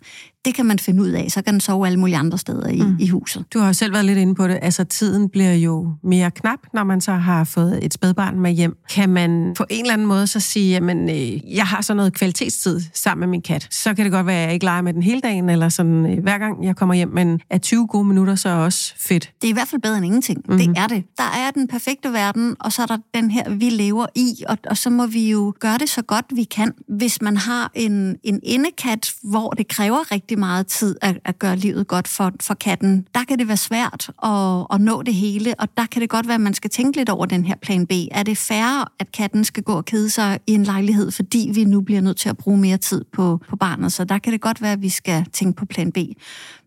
det 0.45 0.55
kan 0.55 0.65
man 0.65 0.79
finde 0.79 1.03
ud 1.03 1.09
af, 1.09 1.31
så 1.31 1.41
kan 1.41 1.53
den 1.53 1.61
sove 1.61 1.87
alle 1.87 1.99
mulige 1.99 2.17
andre 2.17 2.37
steder 2.37 2.67
i, 2.67 2.81
mm. 2.81 2.97
i 2.99 3.07
huset. 3.07 3.45
Du 3.53 3.59
har 3.59 3.67
jo 3.67 3.73
selv 3.73 3.93
været 3.93 4.05
lidt 4.05 4.17
inde 4.17 4.35
på 4.35 4.47
det. 4.47 4.59
Altså, 4.61 4.83
tiden 4.83 5.29
bliver 5.29 5.53
jo 5.53 5.82
mere 6.03 6.31
knap, 6.31 6.59
når 6.73 6.83
man 6.83 7.01
så 7.01 7.11
har 7.11 7.43
fået 7.43 7.85
et 7.85 7.93
spædbarn 7.93 8.39
med 8.39 8.51
hjem. 8.51 8.77
Kan 8.89 9.09
man 9.09 9.53
på 9.57 9.65
en 9.69 9.81
eller 9.81 9.93
anden 9.93 10.07
måde 10.07 10.27
så 10.27 10.39
sige, 10.39 10.71
jamen, 10.71 11.09
øh, 11.09 11.55
jeg 11.55 11.67
har 11.67 11.81
så 11.81 11.93
noget 11.93 12.13
kvalitetstid 12.13 12.81
sammen 12.93 13.19
med 13.19 13.27
min 13.27 13.41
kat. 13.41 13.67
Så 13.71 13.93
kan 13.93 14.05
det 14.05 14.11
godt 14.11 14.25
være, 14.25 14.37
at 14.37 14.45
jeg 14.45 14.53
ikke 14.53 14.65
leger 14.65 14.81
med 14.81 14.93
den 14.93 15.03
hele 15.03 15.21
dagen, 15.21 15.49
eller 15.49 15.69
sådan 15.69 16.05
øh, 16.05 16.23
hver 16.23 16.37
gang 16.37 16.65
jeg 16.65 16.75
kommer 16.75 16.95
hjem, 16.95 17.09
men 17.09 17.41
er 17.49 17.57
20 17.57 17.87
gode 17.87 18.07
minutter 18.07 18.35
så 18.35 18.49
også 18.49 18.93
fedt? 18.97 19.31
Det 19.41 19.47
er 19.47 19.51
i 19.51 19.53
hvert 19.53 19.67
fald 19.67 19.81
bedre 19.81 19.97
end 19.97 20.05
ingenting. 20.05 20.41
Mm-hmm. 20.45 20.57
Det 20.57 20.77
er 20.77 20.87
det. 20.87 21.03
Der 21.17 21.23
er 21.23 21.51
den 21.51 21.67
perfekte 21.67 22.13
verden, 22.13 22.55
og 22.59 22.73
så 22.73 22.81
er 22.81 22.85
der 22.85 22.97
den 23.13 23.31
her, 23.31 23.49
vi 23.49 23.69
lever 23.69 24.05
i, 24.15 24.43
og, 24.49 24.57
og 24.69 24.77
så 24.77 24.89
må 24.89 25.07
vi 25.07 25.31
jo 25.31 25.53
gøre 25.59 25.77
det 25.77 25.89
så 25.89 26.01
godt, 26.01 26.25
vi 26.35 26.43
kan. 26.43 26.71
Hvis 26.87 27.21
man 27.21 27.37
har 27.37 27.71
en, 27.73 28.15
en 28.23 28.39
indekat, 28.43 29.13
hvor 29.23 29.49
det 29.49 29.67
kræver 29.67 30.11
rigtig 30.11 30.39
meget 30.39 30.67
tid 30.67 30.95
at, 31.01 31.17
at 31.25 31.39
gøre 31.39 31.55
livet 31.55 31.87
godt 31.87 32.07
for, 32.07 32.31
for 32.41 32.53
katten, 32.53 33.07
der 33.15 33.23
kan 33.23 33.39
det 33.39 33.47
være 33.47 33.57
svært 33.57 34.09
at, 34.23 34.65
at 34.73 34.81
nå 34.81 35.01
det 35.01 35.13
hele, 35.13 35.55
og 35.59 35.72
der 35.77 35.85
kan 35.85 36.01
det 36.01 36.09
godt 36.09 36.27
være, 36.27 36.35
at 36.35 36.41
man 36.41 36.53
skal 36.53 36.69
tænke 36.69 36.97
lidt 36.97 37.09
over 37.09 37.25
den 37.25 37.45
her 37.45 37.55
plan 37.55 37.87
B. 37.87 37.91
Er 38.11 38.23
det 38.23 38.37
færre, 38.37 38.85
at 38.99 39.11
katten 39.11 39.43
skal 39.43 39.63
gå 39.63 39.73
og 39.73 39.85
kede 39.85 40.09
sig 40.09 40.39
i 40.47 40.53
en 40.53 40.63
lejlighed, 40.63 41.11
fordi 41.11 41.51
vi 41.53 41.65
nu 41.65 41.81
bliver 41.81 42.01
nødt 42.01 42.17
til 42.17 42.29
at 42.29 42.37
bruge 42.37 42.57
mere 42.57 42.77
tid 42.77 43.05
på, 43.13 43.39
på 43.49 43.55
barnet? 43.55 43.91
Så 43.91 44.03
der 44.03 44.17
kan 44.17 44.33
det 44.33 44.41
godt 44.41 44.61
være, 44.61 44.71
at 44.71 44.81
vi 44.81 44.89
skal 44.89 45.25
tænke 45.33 45.55
på 45.55 45.65
plan 45.65 45.91
B. 45.91 45.97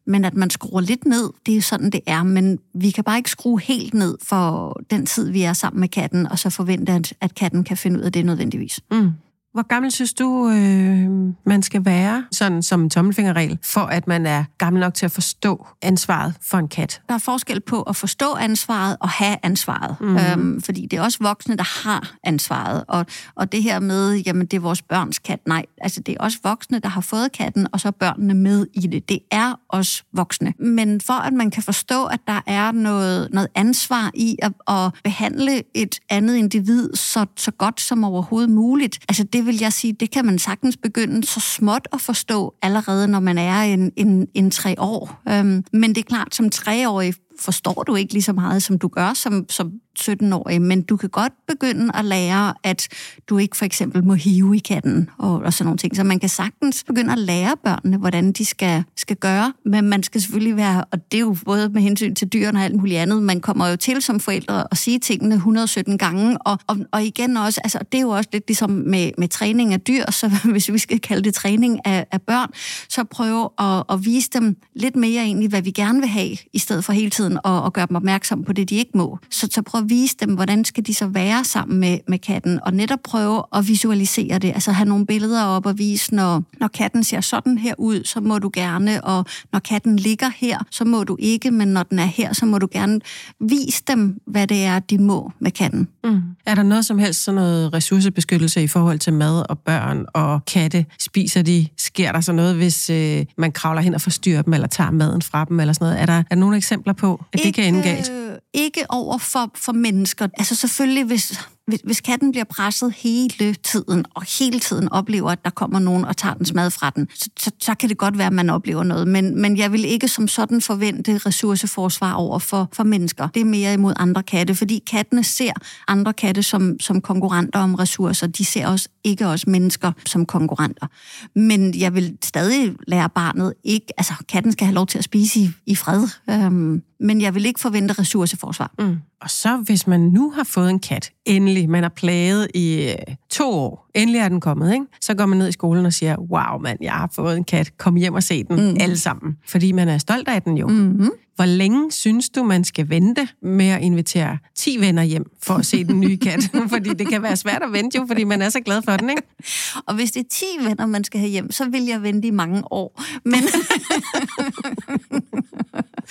Men 0.07 0.25
at 0.25 0.35
man 0.35 0.51
skruer 0.51 0.81
lidt 0.81 1.07
ned, 1.07 1.31
det 1.47 1.53
er 1.53 1.57
jo 1.57 1.63
sådan, 1.63 1.91
det 1.91 2.01
er. 2.07 2.23
Men 2.23 2.59
vi 2.75 2.91
kan 2.91 3.05
bare 3.05 3.17
ikke 3.17 3.31
skrue 3.31 3.61
helt 3.61 3.95
ned 3.95 4.19
for 4.23 4.77
den 4.91 5.07
tid, 5.07 5.31
vi 5.31 5.43
er 5.43 5.53
sammen 5.53 5.81
med 5.81 5.89
katten, 5.89 6.27
og 6.27 6.39
så 6.39 6.51
forvente, 6.51 6.93
at, 6.93 7.15
at 7.21 7.35
katten 7.35 7.65
kan 7.65 7.77
finde 7.77 8.01
ud 8.01 8.05
af 8.05 8.13
det 8.13 8.27
nødvendigvis. 8.27 8.81
Mm. 8.91 9.11
Hvor 9.57 9.67
gammel 9.67 9.93
synes 9.93 10.15
du, 10.15 10.49
øh, 10.49 11.11
man 11.47 11.63
skal 11.63 11.85
være, 11.85 12.25
sådan 12.33 12.63
som 12.63 12.83
en 12.83 12.91
tommelfingerregel, 12.91 13.59
for 13.63 13.81
at 13.81 14.07
man 14.07 14.27
er 14.27 14.45
gammel 14.59 14.81
nok 14.81 14.95
til 14.95 15.05
at 15.05 15.13
forstå 15.13 15.67
ansvaret 15.83 16.35
for 16.43 16.59
en 16.59 16.69
kat? 16.69 17.03
Der 17.09 17.15
er 17.15 17.19
forskel 17.19 17.61
på 17.61 17.83
at 17.83 17.97
forstå 17.97 18.35
ansvaret 18.35 18.97
og 19.01 19.09
have 19.09 19.37
ansvaret. 19.43 19.97
Mm. 20.01 20.17
Øhm, 20.17 20.63
fordi 20.63 20.87
det 20.91 20.97
er 20.99 21.03
også 21.03 21.19
voksne, 21.21 21.57
der 21.57 21.89
har 21.89 22.17
ansvaret. 22.25 22.85
Og, 22.89 23.07
og 23.35 23.53
det 23.53 23.63
her 23.63 23.81
med, 23.81 24.15
jamen 24.17 24.47
det 24.47 24.57
er 24.57 24.61
vores 24.61 24.83
børns 24.83 25.19
kat. 25.19 25.41
Nej, 25.47 25.65
altså 25.81 26.01
det 26.01 26.13
er 26.15 26.19
også 26.21 26.39
voksne, 26.43 26.79
der 26.79 26.89
har 26.89 27.01
fået 27.01 27.33
katten, 27.33 27.67
og 27.73 27.81
så 27.81 27.91
børnene 27.91 28.35
med 28.35 28.67
i 28.75 28.81
det. 28.81 29.09
Det 29.09 29.19
er 29.31 29.61
også 29.69 30.03
voksne. 30.13 30.55
Men 30.59 31.01
for 31.01 31.13
at 31.13 31.33
man 31.33 31.51
kan 31.51 31.63
forstå, 31.63 32.05
at 32.05 32.21
der 32.27 32.41
er 32.47 32.73
noget, 32.73 33.29
noget 33.33 33.49
ansvar 33.55 34.11
i 34.15 34.37
at, 34.43 34.53
at 34.69 34.93
behandle 35.05 35.63
et 35.75 36.01
andet 36.11 36.37
individ 36.37 36.95
så, 36.95 37.27
så 37.37 37.51
godt 37.51 37.81
som 37.81 38.05
overhovedet 38.05 38.51
muligt, 38.51 38.99
altså 39.09 39.25
det 39.25 39.46
vil 39.47 39.59
jeg 39.61 39.73
sige, 39.73 39.93
det 39.93 40.11
kan 40.11 40.25
man 40.25 40.39
sagtens 40.39 40.77
begynde 40.77 41.27
så 41.27 41.41
småt 41.41 41.89
at 41.93 42.01
forstå 42.01 42.55
allerede, 42.63 43.09
når 43.09 43.21
man 43.21 43.39
er 43.39 43.61
en, 43.61 43.93
en, 43.97 44.29
en 44.35 44.51
tre 44.51 44.75
år. 44.79 45.23
Øhm, 45.29 45.65
men 45.73 45.95
det 45.95 45.99
er 45.99 46.03
klart, 46.03 46.35
som 46.35 46.51
treårig 46.51 47.15
forstår 47.41 47.85
du 47.87 47.95
ikke 47.95 48.13
lige 48.13 48.23
så 48.23 48.33
meget, 48.33 48.63
som 48.63 48.79
du 48.79 48.89
gør 48.89 49.15
som, 49.15 49.45
som 49.49 49.73
17-årig, 50.01 50.63
men 50.63 50.83
du 50.83 50.97
kan 50.97 51.09
godt 51.09 51.33
begynde 51.49 51.97
at 51.97 52.05
lære, 52.05 52.55
at 52.63 52.89
du 53.29 53.39
ikke 53.39 53.57
for 53.57 53.65
eksempel 53.65 54.05
må 54.05 54.15
hive 54.15 54.57
i 54.57 54.59
katten 54.59 55.11
og, 55.19 55.33
og 55.33 55.53
sådan 55.53 55.67
nogle 55.67 55.79
ting. 55.79 55.97
Så 55.97 56.05
man 56.05 56.19
kan 56.19 56.29
sagtens 56.29 56.85
begynde 56.85 57.13
at 57.13 57.19
lære 57.19 57.57
børnene, 57.65 57.97
hvordan 57.97 58.33
de 58.33 58.45
skal, 58.45 58.85
skal 58.97 59.17
gøre, 59.17 59.53
men 59.65 59.89
man 59.89 60.03
skal 60.03 60.21
selvfølgelig 60.21 60.57
være, 60.57 60.85
og 60.85 61.13
det 61.13 61.19
er 61.19 61.21
jo 61.21 61.37
både 61.45 61.69
med 61.69 61.83
hensyn 61.83 62.15
til 62.15 62.29
dyrene 62.29 62.59
og 62.59 62.65
alt 62.65 62.75
muligt 62.75 62.99
andet, 62.99 63.23
man 63.23 63.41
kommer 63.41 63.69
jo 63.69 63.77
til 63.77 64.03
som 64.03 64.21
forældre 64.21 64.65
at 64.71 64.79
sige 64.79 64.99
tingene 64.99 65.35
117 65.35 65.99
gange, 65.99 66.39
og, 66.39 66.59
og, 66.67 66.77
og 66.93 67.05
igen 67.05 67.37
også, 67.37 67.61
altså 67.65 67.79
det 67.93 67.99
er 67.99 68.03
jo 68.03 68.09
også 68.09 68.31
lidt 68.33 68.45
ligesom 68.49 68.71
med, 68.71 69.11
med 69.19 69.29
træning 69.29 69.73
af 69.73 69.81
dyr, 69.81 70.11
så 70.11 70.29
hvis 70.53 70.73
vi 70.73 70.79
skal 70.79 71.01
kalde 71.01 71.23
det 71.23 71.35
træning 71.35 71.87
af, 71.87 72.07
af 72.13 72.23
børn, 72.23 72.51
så 72.89 73.05
prøve 73.05 73.49
at, 73.59 73.85
at 73.91 74.05
vise 74.05 74.31
dem 74.33 74.57
lidt 74.75 74.97
mere 74.97 75.23
egentlig, 75.23 75.49
hvad 75.49 75.63
vi 75.63 75.71
gerne 75.71 76.01
vil 76.01 76.09
have, 76.09 76.37
i 76.53 76.59
stedet 76.59 76.85
for 76.85 76.93
hele 76.93 77.11
tiden 77.11 77.26
at, 77.33 77.67
at 77.67 77.73
gøre 77.73 77.87
dem 77.87 77.97
opmærksom 77.97 78.45
på 78.45 78.53
det, 78.53 78.71
de 78.71 78.75
ikke 78.75 78.91
må. 78.95 79.19
Så, 79.31 79.49
så 79.51 79.63
prøv 79.63 79.83
vise 79.89 80.17
dem, 80.21 80.35
hvordan 80.35 80.65
skal 80.65 80.87
de 80.87 80.95
så 80.95 81.07
være 81.07 81.45
sammen 81.45 81.81
med, 81.81 81.99
med 82.09 82.19
katten, 82.19 82.61
og 82.63 82.75
netop 82.75 82.99
prøve 83.05 83.43
at 83.55 83.69
visualisere 83.69 84.39
det, 84.39 84.49
altså 84.49 84.73
have 84.73 84.89
nogle 84.89 85.07
billeder 85.07 85.45
op 85.45 85.67
og 85.67 85.79
vise, 85.79 86.15
når, 86.15 86.43
når 86.61 86.69
katten 86.69 87.05
ser 87.05 87.21
sådan 87.21 87.59
her 87.59 87.75
ud, 87.79 88.05
så 88.05 88.21
må 88.21 88.39
du 88.39 88.51
gerne, 88.53 89.05
og 89.05 89.25
når 89.53 89.59
katten 89.59 89.97
ligger 89.97 90.31
her, 90.37 90.59
så 90.71 90.85
må 90.85 91.05
du 91.05 91.17
ikke, 91.19 91.51
men 91.51 91.69
når 91.69 91.83
den 91.83 91.99
er 91.99 92.05
her, 92.05 92.33
så 92.33 92.47
må 92.47 92.59
du 92.59 92.69
gerne 92.73 93.01
vise 93.41 93.83
dem, 93.89 94.21
hvad 94.27 94.47
det 94.47 94.65
er, 94.65 94.79
de 94.79 94.99
må 94.99 95.33
med 95.41 95.51
katten. 95.51 95.89
Mm. 96.05 96.23
Er 96.47 96.55
der 96.55 96.63
noget 96.63 96.87
som 96.87 96.99
helst 96.99 97.25
sådan 97.25 97.37
noget 97.37 97.73
ressourcebeskyttelse 97.73 98.63
i 98.63 98.67
forhold 98.67 98.99
til 98.99 99.13
mad 99.13 99.51
og 99.51 99.59
børn 99.59 100.07
og 100.15 100.45
katte? 100.45 100.87
Spiser 100.99 101.43
de? 101.43 101.67
Sker 101.77 102.13
der 102.13 102.21
så 102.21 102.33
noget, 102.33 102.55
hvis 102.55 102.91
øh, 102.91 103.25
man 103.39 103.53
kravler 103.53 103.83
hen 103.83 103.95
og 103.95 104.01
forstyrrer 104.01 104.43
dem, 104.43 104.53
eller 104.55 104.69
tager 104.69 104.91
maden 104.91 105.23
fra 105.23 105.45
dem, 105.45 105.61
eller 105.61 105.73
sådan 105.73 105.85
noget? 105.85 106.03
Er 106.03 106.07
der, 106.07 106.13
er 106.13 106.23
der 106.31 106.37
nogle 106.37 106.57
eksempler 106.57 106.93
på, 106.93 107.16
at 107.33 107.41
ikke, 107.41 107.47
det 107.47 107.55
kan 107.55 107.65
ende 107.75 107.83
galt? 107.83 108.11
Øh, 108.11 108.39
ikke 108.55 108.85
over 108.89 109.19
for, 109.19 109.51
for 109.55 109.73
mennesker. 109.73 110.29
Altså 110.39 110.55
selvfølgelig, 110.55 111.05
hvis 111.05 111.41
hvis, 111.67 111.81
hvis 111.85 112.01
katten 112.01 112.33
bliver 112.33 112.45
presset 112.45 112.93
hele 112.93 113.55
tiden, 113.55 114.05
og 114.15 114.23
hele 114.39 114.61
tiden 114.61 114.93
oplever, 114.93 115.31
at 115.31 115.45
der 115.45 115.51
kommer 115.51 115.79
nogen 115.79 116.05
og 116.05 116.17
tager 116.17 116.35
dens 116.35 116.55
mad 116.55 116.71
fra 116.71 116.91
den, 116.91 117.09
så, 117.15 117.31
så, 117.39 117.51
så 117.61 117.75
kan 117.75 117.89
det 117.89 117.99
godt 117.99 118.19
være, 118.19 118.27
at 118.27 118.33
man 118.33 118.51
oplever 118.51 118.83
noget. 118.83 119.09
Men, 119.09 119.41
men 119.41 119.57
jeg 119.57 119.73
vil 119.73 119.85
ikke 119.85 120.09
som 120.09 120.29
sådan 120.29 120.61
forvente 120.61 121.19
ressourceforsvar 121.19 122.13
over 122.13 122.39
for, 122.39 122.69
for 122.73 122.85
mennesker. 122.85 123.29
Det 123.29 123.41
er 123.41 123.45
mere 123.45 123.75
imod 123.75 123.93
andre 123.97 124.23
katte, 124.23 124.55
fordi 124.55 124.83
kattene 124.91 125.25
ser 125.25 125.53
andre 125.89 126.13
katte 126.13 126.43
som, 126.43 126.81
som 126.81 127.01
konkurrenter 127.01 127.59
om 127.59 127.75
ressourcer. 127.75 128.27
De 128.27 128.45
ser 128.45 128.67
også 128.67 128.89
ikke 129.05 129.27
os 129.27 129.47
mennesker 129.47 129.93
som 130.07 130.27
konkurrenter. 130.27 130.87
Men 131.35 131.79
jeg 131.79 131.95
vil 131.95 132.19
stadig 132.25 132.75
lære 132.87 133.09
barnet 133.09 133.55
ikke... 133.65 133.87
Altså, 133.97 134.15
katten 134.29 134.53
skal 134.53 134.67
have 134.67 134.75
lov 134.75 134.87
til 134.87 134.99
at 134.99 135.05
spise 135.05 135.41
i, 135.41 135.51
i 135.67 135.75
fred. 135.75 136.09
Øhm, 136.31 136.83
men 137.01 137.21
jeg 137.21 137.35
vil 137.35 137.47
ikke 137.47 137.61
forvente 137.61 137.95
ressourceforsvar. 137.95 138.73
Mm. 138.79 138.97
Og 139.27 139.31
så 139.31 139.57
hvis 139.57 139.87
man 139.87 140.01
nu 140.01 140.31
har 140.31 140.45
fået 140.45 140.71
en 140.71 140.79
kat, 140.79 141.13
endelig, 141.25 141.71
man 141.71 141.83
har 141.83 141.93
plaget 141.97 142.49
i 142.55 142.91
øh, 142.91 143.15
to 143.31 143.51
år, 143.51 143.91
endelig 143.95 144.19
er 144.19 144.29
den 144.29 144.41
kommet, 144.41 144.73
ikke? 144.73 144.85
så 145.01 145.15
går 145.15 145.27
man 145.27 145.39
ned 145.39 145.49
i 145.49 145.53
skolen 145.53 145.87
og 145.87 145.93
siger, 145.93 146.17
wow 146.19 146.59
mand, 146.61 146.79
jeg 146.81 146.93
har 146.93 147.11
fået 147.15 147.37
en 147.37 147.45
kat, 147.45 147.79
kom 147.79 147.97
hjem 147.97 148.15
og 148.15 148.23
se 148.23 148.45
den 148.45 148.57
mm. 148.57 148.77
alle 148.81 148.99
sammen. 148.99 149.37
Fordi 149.47 149.73
man 149.73 149.89
er 149.89 149.99
stolt 149.99 150.29
af 150.29 150.43
den 150.43 150.59
jo. 150.59 150.69
Mm-hmm. 150.69 151.11
Hvor 151.37 151.45
længe 151.45 151.93
synes 151.93 152.29
du, 152.29 152.43
man 152.43 152.65
skal 152.65 152.89
vente 152.89 153.29
med 153.43 153.69
at 153.69 153.83
invitere 153.83 154.39
10 154.55 154.77
venner 154.81 155.03
hjem 155.03 155.25
for 155.43 155.55
at 155.55 155.67
se 155.67 155.85
den 155.85 156.01
nye 156.01 156.17
kat? 156.17 156.51
fordi 156.75 156.95
det 156.95 157.09
kan 157.09 157.23
være 157.23 157.37
svært 157.37 157.63
at 157.63 157.73
vente 157.73 157.99
jo, 157.99 158.07
fordi 158.07 158.25
man 158.25 158.43
er 158.43 158.49
så 158.49 158.61
glad 158.61 158.83
for 158.83 158.97
den, 158.97 159.11
ikke? 159.11 159.23
Og 159.87 159.95
hvis 159.95 160.13
det 160.13 160.21
er 160.21 160.29
10 160.31 160.45
venner, 160.69 160.87
man 160.87 161.05
skal 161.05 161.21
have 161.21 161.31
hjem, 161.31 161.53
så 161.53 161.69
vil 161.69 161.85
jeg 161.85 162.03
vente 162.03 162.29
i 162.29 162.31
mange 162.31 162.73
år. 162.73 163.03
Men... 163.25 163.41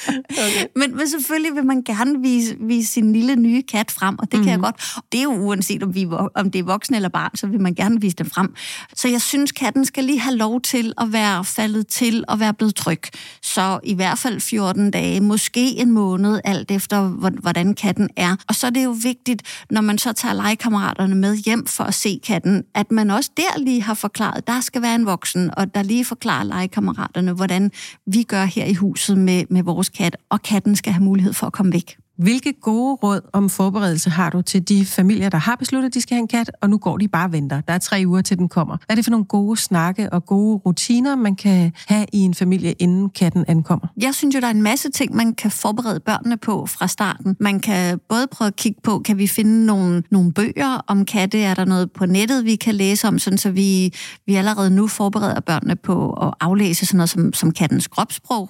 Okay. 0.08 0.65
Men, 0.75 0.97
men 0.97 1.10
selvfølgelig 1.10 1.55
vil 1.55 1.65
man 1.65 1.84
gerne 1.84 2.21
vise, 2.21 2.55
vise 2.60 2.93
sin 2.93 3.13
lille 3.13 3.36
nye 3.36 3.62
kat 3.62 3.91
frem, 3.91 4.19
og 4.19 4.31
det 4.31 4.39
mm. 4.39 4.43
kan 4.43 4.51
jeg 4.51 4.58
mhm. 4.58 4.63
godt. 4.63 4.75
Det 5.12 5.19
er 5.19 5.23
jo 5.23 5.34
uanset, 5.34 5.84
om, 5.84 5.95
vi, 5.95 6.08
om 6.36 6.51
det 6.51 6.60
er 6.60 6.63
voksen 6.63 6.95
eller 6.95 7.10
barn, 7.10 7.31
så 7.36 7.47
vil 7.47 7.62
man 7.62 7.75
gerne 7.75 8.01
vise 8.01 8.15
dem 8.15 8.29
frem. 8.29 8.55
Så 8.95 9.08
jeg 9.08 9.21
synes, 9.21 9.51
katten 9.51 9.86
skal 9.86 10.03
lige 10.03 10.19
have 10.19 10.36
lov 10.36 10.62
til 10.62 10.93
at 10.97 11.13
være 11.13 11.45
faldet 11.45 11.88
til 11.88 12.23
og 12.27 12.39
være 12.39 12.53
blevet 12.53 12.75
tryg. 12.75 13.01
Så 13.41 13.79
i 13.84 13.93
hvert 13.93 14.19
fald 14.19 14.39
14 14.39 14.91
dage, 14.91 15.21
måske 15.21 15.60
en 15.60 15.91
måned, 15.91 16.39
alt 16.43 16.71
efter 16.71 17.08
hvordan 17.41 17.73
katten 17.73 18.10
er. 18.15 18.36
Og 18.47 18.55
så 18.55 18.67
er 18.67 18.71
det 18.71 18.84
jo 18.84 18.95
vigtigt, 19.03 19.63
når 19.69 19.81
man 19.81 19.97
så 19.97 20.13
tager 20.13 20.34
legekammeraterne 20.34 21.15
med 21.15 21.36
hjem 21.36 21.65
for 21.65 21.84
at 21.84 21.93
se 21.93 22.19
katten, 22.23 22.63
at 22.75 22.91
man 22.91 23.12
også 23.12 23.31
der 23.38 23.60
lige 23.60 23.81
har 23.81 23.93
forklaret, 23.93 24.47
der 24.47 24.62
skal 24.62 24.81
være 24.81 24.95
en 24.95 25.05
voksen, 25.05 25.51
og 25.58 25.75
der 25.75 25.84
lige 25.84 26.05
forklarer 26.05 26.43
legekammeraterne, 26.43 27.31
hvordan 27.34 27.71
vi 28.08 28.23
gør 28.23 28.45
her 28.45 28.65
i 28.65 28.73
huset 28.73 29.17
med, 29.17 29.43
med 29.49 29.63
vores 29.63 29.85
kat, 29.89 30.17
og 30.30 30.41
katten 30.41 30.76
skal 30.76 30.93
have 30.93 31.04
mulighed 31.04 31.34
for 31.34 31.48
at 31.48 31.54
komme 31.54 31.74
væk. 31.74 31.98
Hvilke 32.17 32.54
gode 32.62 32.95
råd 32.95 33.21
om 33.34 33.50
forberedelse 33.50 34.10
har 34.10 34.30
du 34.30 34.41
til 34.41 34.69
de 34.69 34.86
familier, 34.86 35.30
der 35.30 35.38
har 35.38 35.56
besluttet, 35.56 35.89
at 35.89 35.93
de 35.93 36.02
skal 36.02 36.15
have 36.15 36.21
en 36.21 36.28
kat, 36.28 36.52
og 36.62 36.69
nu 36.69 36.78
går 36.78 36.98
de 36.98 37.08
bare 37.08 37.26
og 37.26 37.32
venter? 37.32 37.62
Der 37.62 37.74
er 37.74 37.78
tre 37.78 38.04
uger 38.08 38.21
til 38.21 38.38
den 38.38 38.50
kommer. 38.50 38.78
Hvad 38.78 38.93
er 38.93 38.95
det 38.95 39.06
for 39.06 39.12
nogle 39.12 39.26
gode 39.26 39.58
snakke 39.58 40.13
og 40.13 40.26
gode 40.26 40.58
rutiner, 40.65 41.15
man 41.15 41.36
kan 41.36 41.74
have 41.88 42.06
i 42.13 42.19
en 42.19 42.34
familie, 42.34 42.71
inden 42.71 43.10
katten 43.10 43.45
ankommer? 43.48 43.88
Jeg 43.98 44.15
synes 44.15 44.36
jo, 44.36 44.39
der 44.39 44.48
er 44.48 44.52
en 44.52 44.62
masse 44.62 44.91
ting, 44.91 45.15
man 45.15 45.34
kan 45.34 45.52
forberede 45.52 46.00
børnene 46.00 46.38
på 46.38 46.65
fra 46.65 46.88
starten. 46.88 47.36
Man 47.39 47.60
kan 47.60 48.00
både 48.10 48.28
prøve 48.32 48.48
at 48.48 48.56
kigge 48.56 48.82
på, 48.84 49.00
kan 49.00 49.17
vi 49.17 49.28
finde 49.28 49.65
nogle, 49.65 50.04
nogle 50.12 50.34
bøger 50.34 50.82
om 50.88 51.06
katte? 51.06 51.41
Er 51.41 51.54
der 51.54 51.65
noget 51.65 51.91
på 51.91 52.06
nettet, 52.06 52.45
vi 52.45 52.56
kan 52.56 52.76
læse 52.76 53.08
om, 53.08 53.19
sådan 53.19 53.38
så 53.38 53.52
vi, 53.52 53.93
vi 54.26 54.36
allerede 54.36 54.69
nu 54.69 54.88
forbereder 54.88 55.39
børnene 55.39 55.76
på 55.76 56.13
at 56.13 56.34
aflæse 56.39 56.86
sådan 56.86 56.98
noget 56.98 57.10
som, 57.10 57.34
som 57.34 57.52
kattens 57.52 57.88
kropssprog? 57.88 58.50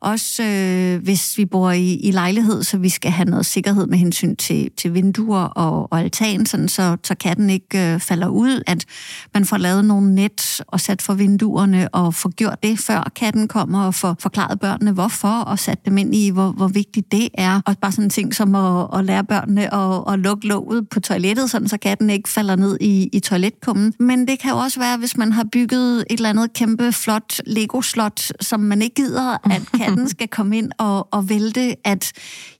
Også 0.00 0.42
øh, 0.42 1.02
hvis 1.02 1.38
vi 1.38 1.44
bor 1.44 1.70
i, 1.70 1.94
i 1.94 2.10
lejlighed, 2.10 2.62
så 2.62 2.78
vi 2.78 2.88
skal 2.88 3.10
have 3.10 3.30
noget 3.30 3.46
sikkerhed 3.46 3.86
med 3.86 3.98
hensyn 3.98 4.36
til, 4.36 4.70
til 4.76 4.94
vinduer 4.94 5.40
og, 5.42 5.92
og 5.92 6.00
altan, 6.00 6.46
sådan 6.46 6.68
så, 6.68 6.96
så 7.04 7.14
katten 7.14 7.50
ikke 7.50 7.92
øh, 7.92 8.00
falder 8.00 8.28
ud. 8.28 8.62
At 8.66 8.84
man 9.34 9.44
får 9.44 9.56
lavet 9.56 9.84
nogle 9.84 10.14
net 10.14 10.60
og 10.66 10.80
sat 10.80 11.02
for 11.02 11.14
vinduerne 11.14 11.88
og 11.94 12.14
får 12.14 12.30
gjort 12.30 12.62
det, 12.62 12.78
før 12.78 13.12
katten 13.16 13.48
kommer 13.48 13.86
og 13.86 13.94
får 13.94 14.16
forklaret 14.20 14.60
børnene, 14.60 14.92
hvorfor, 14.92 15.28
og 15.28 15.58
sat 15.58 15.86
dem 15.86 15.98
ind 15.98 16.14
i, 16.14 16.30
hvor, 16.30 16.50
hvor 16.50 16.68
vigtigt 16.68 17.12
det 17.12 17.28
er. 17.34 17.60
Og 17.66 17.78
bare 17.78 17.92
sådan 17.92 18.10
ting 18.10 18.34
som 18.34 18.54
at, 18.54 18.86
at 18.98 19.04
lære 19.04 19.24
børnene 19.24 19.74
at, 19.74 20.12
at 20.12 20.18
lukke 20.18 20.46
låget 20.46 20.88
på 20.88 21.00
toilettet, 21.00 21.50
sådan 21.50 21.68
så 21.68 21.76
katten 21.76 22.10
ikke 22.10 22.28
falder 22.28 22.56
ned 22.56 22.78
i, 22.80 23.08
i 23.12 23.20
toiletkummen. 23.20 23.94
Men 23.98 24.28
det 24.28 24.38
kan 24.38 24.50
jo 24.50 24.56
også 24.56 24.80
være, 24.80 24.96
hvis 24.96 25.16
man 25.16 25.32
har 25.32 25.44
bygget 25.52 25.98
et 25.98 26.04
eller 26.10 26.28
andet 26.28 26.52
kæmpe 26.52 26.92
flot 26.92 27.40
Lego-slot, 27.46 28.32
som 28.40 28.60
man 28.60 28.82
ikke 28.82 28.94
gider, 28.94 29.36
at 29.44 29.62
katten 29.78 29.89
katten 29.90 30.08
skal 30.08 30.28
komme 30.28 30.58
ind 30.58 30.72
og, 30.78 31.08
og 31.10 31.28
vælte, 31.28 31.76
at 31.84 32.12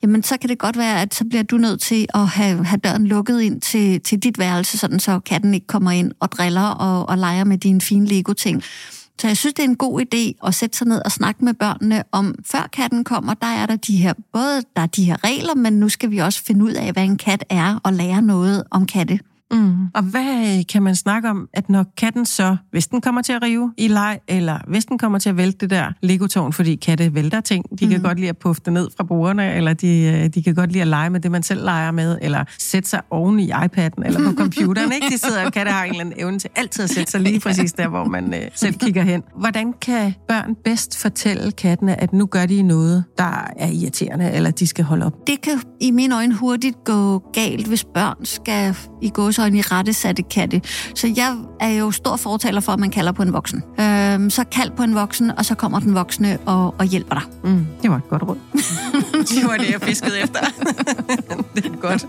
jamen, 0.02 0.22
så 0.22 0.36
kan 0.40 0.48
det 0.48 0.58
godt 0.58 0.78
være, 0.78 1.02
at 1.02 1.14
så 1.14 1.24
bliver 1.24 1.42
du 1.42 1.56
nødt 1.56 1.80
til 1.80 2.06
at 2.14 2.26
have, 2.26 2.64
have 2.64 2.78
døren 2.78 3.06
lukket 3.06 3.40
ind 3.40 3.60
til, 3.60 4.00
til 4.00 4.18
dit 4.18 4.38
værelse, 4.38 4.78
sådan 4.78 5.00
så 5.00 5.20
katten 5.20 5.54
ikke 5.54 5.66
kommer 5.66 5.90
ind 5.90 6.12
og 6.20 6.32
driller 6.32 6.68
og, 6.68 7.08
og 7.08 7.18
leger 7.18 7.44
med 7.44 7.58
dine 7.58 7.80
fine 7.80 8.06
Lego-ting. 8.06 8.62
Så 9.20 9.26
jeg 9.26 9.36
synes, 9.36 9.54
det 9.54 9.64
er 9.64 9.68
en 9.68 9.76
god 9.76 10.00
idé 10.00 10.46
at 10.46 10.54
sætte 10.54 10.78
sig 10.78 10.86
ned 10.86 11.02
og 11.04 11.12
snakke 11.12 11.44
med 11.44 11.54
børnene 11.54 12.02
om, 12.12 12.34
før 12.46 12.68
katten 12.72 13.04
kommer, 13.04 13.34
der 13.34 13.46
er 13.46 13.66
der 13.66 13.76
de 13.76 13.96
her, 13.96 14.12
både 14.32 14.62
der 14.76 14.82
er 14.82 14.86
de 14.86 15.04
her 15.04 15.24
regler, 15.24 15.54
men 15.54 15.72
nu 15.72 15.88
skal 15.88 16.10
vi 16.10 16.18
også 16.18 16.42
finde 16.44 16.64
ud 16.64 16.72
af, 16.72 16.92
hvad 16.92 17.04
en 17.04 17.16
kat 17.16 17.44
er, 17.50 17.80
og 17.84 17.92
lære 17.92 18.22
noget 18.22 18.64
om 18.70 18.86
katte. 18.86 19.18
Mm. 19.52 19.86
Og 19.94 20.02
hvad 20.02 20.64
kan 20.64 20.82
man 20.82 20.96
snakke 20.96 21.30
om, 21.30 21.48
at 21.52 21.68
når 21.68 21.84
katten 21.96 22.26
så, 22.26 22.56
hvis 22.70 22.86
den 22.86 23.00
kommer 23.00 23.22
til 23.22 23.32
at 23.32 23.42
rive 23.42 23.72
i 23.76 23.88
leg, 23.88 24.18
eller 24.28 24.58
hvis 24.68 24.84
den 24.84 24.98
kommer 24.98 25.18
til 25.18 25.28
at 25.28 25.36
vælte 25.36 25.58
det 25.58 25.70
der 25.70 25.92
legotårn, 26.02 26.52
fordi 26.52 26.74
katte 26.74 27.14
vælter 27.14 27.40
ting, 27.40 27.64
de 27.80 27.84
mm. 27.84 27.90
kan 27.90 28.02
godt 28.02 28.18
lide 28.18 28.28
at 28.28 28.38
puffe 28.38 28.62
det 28.64 28.72
ned 28.72 28.88
fra 28.96 29.04
bordene, 29.04 29.54
eller 29.54 29.72
de, 29.72 30.02
øh, 30.02 30.28
de 30.34 30.42
kan 30.42 30.54
godt 30.54 30.72
lide 30.72 30.82
at 30.82 30.88
lege 30.88 31.10
med 31.10 31.20
det, 31.20 31.30
man 31.30 31.42
selv 31.42 31.64
leger 31.64 31.90
med, 31.90 32.18
eller 32.22 32.44
sætte 32.58 32.88
sig 32.88 33.00
oven 33.10 33.40
i 33.40 33.50
iPad'en, 33.50 34.04
eller 34.04 34.30
på 34.30 34.36
computeren, 34.42 34.92
ikke? 34.92 35.06
De 35.10 35.18
sidder, 35.18 35.44
og 35.44 35.52
katte 35.52 35.72
har 35.72 35.84
en 35.84 35.90
eller 35.90 36.00
anden 36.00 36.20
evne 36.20 36.38
til 36.38 36.50
altid 36.56 36.84
at 36.84 36.90
sætte 36.90 37.10
sig 37.10 37.20
lige 37.20 37.40
præcis 37.46 37.72
der, 37.72 37.88
hvor 37.88 38.04
man 38.04 38.34
øh, 38.34 38.40
selv 38.54 38.74
kigger 38.74 39.02
hen. 39.02 39.22
Hvordan 39.38 39.72
kan 39.72 40.14
børn 40.28 40.54
bedst 40.64 40.98
fortælle 40.98 41.52
kattene, 41.52 42.00
at 42.00 42.12
nu 42.12 42.26
gør 42.26 42.46
de 42.46 42.62
noget, 42.62 43.04
der 43.18 43.50
er 43.56 43.68
irriterende, 43.68 44.30
eller 44.30 44.50
de 44.50 44.66
skal 44.66 44.84
holde 44.84 45.06
op? 45.06 45.12
Det 45.26 45.40
kan 45.40 45.60
i 45.80 45.90
mine 45.90 46.16
øjne 46.16 46.34
hurtigt 46.34 46.84
gå 46.84 47.18
galt, 47.32 47.66
hvis 47.66 47.84
børn 47.84 48.24
skal 48.24 48.76
i 49.02 49.10
gå 49.14 49.32
gåsøjne 49.40 49.58
i 49.58 49.60
rette 49.60 49.92
satte 49.92 50.22
katte. 50.22 50.60
Så 50.94 51.12
jeg 51.16 51.36
er 51.60 51.68
jo 51.68 51.90
stor 51.90 52.16
fortaler 52.16 52.60
for, 52.60 52.72
at 52.72 52.78
man 52.78 52.90
kalder 52.90 53.12
på 53.12 53.22
en 53.22 53.32
voksen. 53.32 53.62
Øhm, 53.80 54.30
så 54.30 54.44
kald 54.52 54.70
på 54.76 54.82
en 54.82 54.94
voksen, 54.94 55.30
og 55.38 55.44
så 55.44 55.54
kommer 55.54 55.80
den 55.80 55.94
voksne 55.94 56.38
og, 56.46 56.74
og 56.78 56.84
hjælper 56.84 57.14
dig. 57.14 57.22
Mm, 57.44 57.66
det 57.82 57.90
var 57.90 57.96
et 57.96 58.08
godt 58.08 58.22
råd. 58.22 58.36
det 59.34 59.44
var 59.44 59.56
det, 59.56 59.70
jeg 59.70 59.80
fiskede 59.82 60.20
efter. 60.20 60.40
det 61.54 61.66
er 61.66 61.80
godt. 61.80 62.06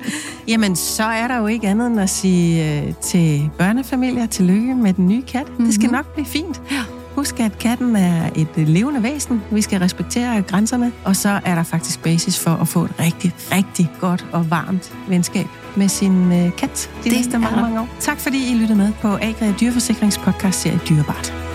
Jamen, 0.48 0.76
så 0.76 1.04
er 1.04 1.28
der 1.28 1.38
jo 1.38 1.48
ikke 1.48 1.68
andet 1.68 1.88
end 1.88 2.00
at 2.00 2.10
sige 2.10 2.84
uh, 2.88 2.96
til 3.02 3.50
børnefamilier, 3.58 4.26
tillykke 4.26 4.76
med 4.76 4.94
den 4.94 5.08
nye 5.08 5.22
kat. 5.22 5.48
Mm-hmm. 5.48 5.66
Det 5.66 5.74
skal 5.74 5.88
mhm. 5.88 5.96
nok 5.96 6.14
blive 6.14 6.26
fint. 6.26 6.62
Ja. 6.72 6.84
Husk, 7.16 7.40
at 7.40 7.58
katten 7.60 7.96
er 7.96 8.30
et 8.36 8.68
levende 8.68 9.04
væsen. 9.04 9.42
Vi 9.52 9.62
skal 9.62 9.80
respektere 9.80 10.42
grænserne, 10.42 10.92
og 11.06 11.16
så 11.16 11.40
er 11.46 11.56
der 11.56 11.64
faktisk 11.64 12.04
basis 12.04 12.40
for 12.40 12.52
at 12.52 12.68
få 12.68 12.84
et 12.84 12.94
rigtig, 13.00 13.34
rigtig 13.52 13.92
godt 14.00 14.26
og 14.32 14.50
varmt 14.50 14.94
venskab 15.08 15.61
med 15.76 15.90
sin 15.90 16.32
øh, 16.32 16.56
kat 16.58 16.90
de 17.04 17.10
det 17.10 17.18
næste 17.18 17.40
mange, 17.40 17.62
mange 17.62 17.80
år. 17.80 17.88
Tak 18.00 18.20
fordi 18.20 18.52
I 18.52 18.56
lyttede 18.56 18.78
med 18.78 18.94
på 19.02 19.08
Agri 19.08 19.54
Dyreforsikrings 19.60 20.18
podcast 20.18 20.62
serie 20.62 20.80
Dyrebart. 20.90 21.51